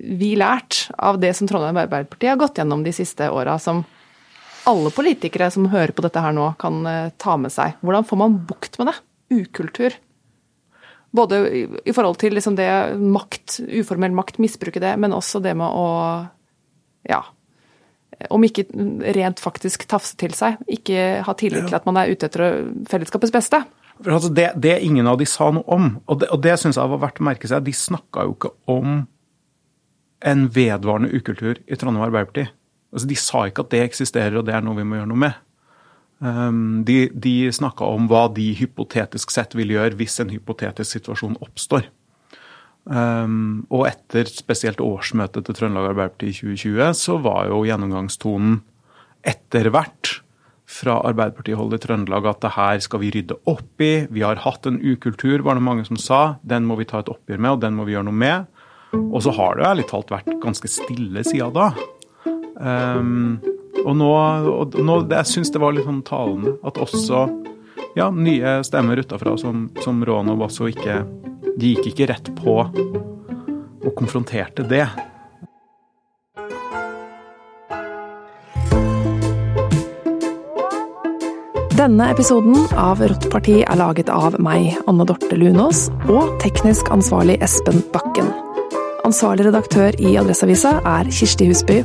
vi 0.00 0.34
lært 0.38 0.88
av 0.98 1.20
det 1.20 1.32
som 1.36 1.48
Trondheim 1.48 1.78
Arbeiderparti 1.80 2.28
har 2.30 2.38
gått 2.40 2.60
gjennom 2.60 2.84
de 2.84 2.92
siste 2.94 3.28
åra, 3.32 3.58
som 3.60 3.82
alle 4.68 4.92
politikere 4.92 5.48
som 5.52 5.68
hører 5.72 5.92
på 5.96 6.04
dette 6.04 6.20
her 6.22 6.34
nå, 6.36 6.52
kan 6.60 6.84
eh, 6.88 7.12
ta 7.20 7.36
med 7.40 7.52
seg? 7.54 7.78
Hvordan 7.84 8.06
får 8.08 8.20
man 8.20 8.38
bukt 8.48 8.80
med 8.80 8.92
det? 8.92 8.96
Ukultur. 9.40 9.96
Både 11.16 11.40
i 11.50 11.92
forhold 11.94 12.20
til 12.20 12.36
liksom 12.36 12.54
det 12.58 12.68
makt, 13.02 13.58
uformell 13.80 14.14
makt, 14.14 14.38
misbruke 14.42 14.82
det, 14.82 14.92
men 15.00 15.16
også 15.16 15.40
det 15.42 15.56
med 15.58 15.66
å 15.66 15.86
ja, 17.08 17.24
om 18.28 18.44
ikke 18.44 18.66
rent 19.16 19.40
faktisk 19.40 19.86
tafse 19.90 20.18
til 20.20 20.34
seg. 20.36 20.60
Ikke 20.70 21.22
ha 21.26 21.34
tillit 21.38 21.68
til 21.68 21.78
at 21.78 21.86
man 21.88 21.98
er 22.00 22.12
ute 22.12 22.28
etter 22.28 22.62
fellesskapets 22.90 23.32
beste. 23.34 23.62
Altså 24.00 24.30
det, 24.32 24.52
det, 24.60 24.78
ingen 24.84 25.08
av 25.08 25.18
de 25.20 25.26
sa 25.28 25.50
noe 25.52 25.66
om, 25.68 25.90
og 26.08 26.22
det, 26.22 26.30
og 26.32 26.40
det 26.44 26.56
syns 26.60 26.78
jeg 26.80 26.92
var 26.92 27.02
verdt 27.02 27.20
å 27.20 27.26
merke 27.26 27.48
seg, 27.50 27.64
de 27.66 27.74
snakka 27.76 28.24
jo 28.24 28.36
ikke 28.36 28.52
om 28.72 29.02
en 30.30 30.46
vedvarende 30.52 31.12
ukultur 31.12 31.60
i 31.66 31.76
Trondheim 31.80 32.06
Arbeiderparti. 32.06 32.46
Altså 32.94 33.08
de 33.08 33.18
sa 33.20 33.44
ikke 33.48 33.64
at 33.64 33.72
det 33.74 33.82
eksisterer 33.84 34.40
og 34.40 34.46
det 34.48 34.56
er 34.56 34.64
noe 34.64 34.78
vi 34.78 34.86
må 34.88 34.98
gjøre 34.98 35.10
noe 35.12 35.24
med. 35.26 35.36
Um, 36.20 36.82
de 36.84 37.08
de 37.16 37.48
snakka 37.48 37.86
om 37.88 38.04
hva 38.10 38.26
de 38.36 38.50
hypotetisk 38.58 39.32
sett 39.32 39.54
vil 39.56 39.72
gjøre 39.72 39.96
hvis 39.96 40.18
en 40.20 40.32
hypotetisk 40.32 40.98
situasjon 40.98 41.38
oppstår. 41.40 41.86
Um, 42.84 43.66
og 43.72 43.86
etter 43.88 44.28
spesielt 44.28 44.80
årsmøtet 44.84 45.46
til 45.46 45.56
Trøndelag 45.56 45.92
Arbeiderparti 45.92 46.28
i 46.28 46.36
2020, 46.36 46.96
så 46.96 47.16
var 47.24 47.48
jo 47.48 47.62
gjennomgangstonen 47.68 48.60
etter 49.24 49.68
hvert 49.72 50.20
fra 50.70 51.00
Arbeiderpartiholdet 51.08 51.80
i 51.80 51.86
Trøndelag 51.86 52.28
at 52.30 52.44
det 52.44 52.52
her 52.54 52.80
skal 52.84 53.02
vi 53.02 53.12
rydde 53.16 53.36
opp 53.50 53.84
i. 53.84 54.06
Vi 54.12 54.24
har 54.24 54.42
hatt 54.44 54.68
en 54.68 54.78
ukultur, 54.80 55.42
var 55.44 55.58
det 55.58 55.66
mange 55.66 55.84
som 55.88 55.98
sa. 56.00 56.36
Den 56.46 56.68
må 56.68 56.78
vi 56.80 56.88
ta 56.88 57.02
et 57.02 57.10
oppgjør 57.10 57.40
med, 57.40 57.56
og 57.56 57.64
den 57.64 57.76
må 57.76 57.88
vi 57.88 57.96
gjøre 57.96 58.08
noe 58.08 58.20
med. 58.22 58.60
Og 59.00 59.20
så 59.24 59.34
har 59.34 59.56
det 59.56 59.64
jo 59.64 59.70
ærlig 59.70 59.86
talt 59.90 60.12
vært 60.12 60.30
ganske 60.42 60.70
stille 60.70 61.24
siden 61.26 61.54
da. 61.56 61.70
Um, 62.60 63.40
og 63.84 63.94
nå, 63.96 64.10
og 64.50 64.76
nå 64.84 64.96
Jeg 65.10 65.28
syns 65.30 65.52
det 65.54 65.60
var 65.62 65.74
litt 65.74 65.86
sånn 65.88 66.02
talende 66.06 66.56
at 66.66 66.80
også 66.80 67.26
ja, 67.96 68.10
nye 68.10 68.60
stemmer 68.66 69.00
utafra, 69.00 69.36
som, 69.40 69.68
som 69.84 70.02
Rån 70.06 70.30
og 70.32 70.42
Basso, 70.44 70.68
ikke 70.70 71.02
De 71.58 71.74
gikk 71.74 71.92
ikke 71.92 72.10
rett 72.12 72.34
på 72.38 72.60
og 73.80 73.94
konfronterte 73.96 74.64
det. 74.68 74.84
Denne 81.80 82.10
episoden 82.12 82.66
av 82.76 83.00
Rått 83.00 83.30
parti 83.32 83.62
er 83.62 83.78
laget 83.80 84.10
av 84.12 84.36
meg, 84.42 84.74
Anne 84.90 85.06
Dorte 85.08 85.38
Lunås, 85.40 85.86
og 86.12 86.34
teknisk 86.42 86.90
ansvarlig 86.92 87.38
Espen 87.40 87.80
Bakken. 87.94 88.28
Ansvarlig 89.08 89.48
redaktør 89.48 89.96
i 89.96 90.12
Adresseavisa 90.20 90.76
er 90.84 91.08
Kirsti 91.08 91.48
Husby. 91.48 91.80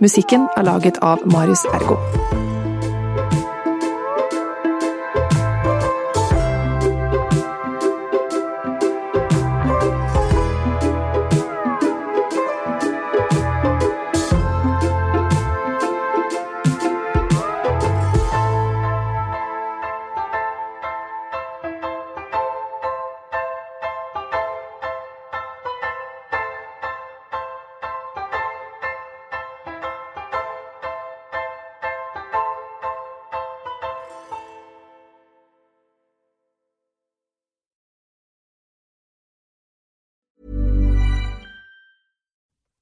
Musikken 0.00 0.48
er 0.56 0.62
laget 0.62 0.98
av 1.02 1.18
Marius 1.28 1.64
Ergo. 1.64 1.96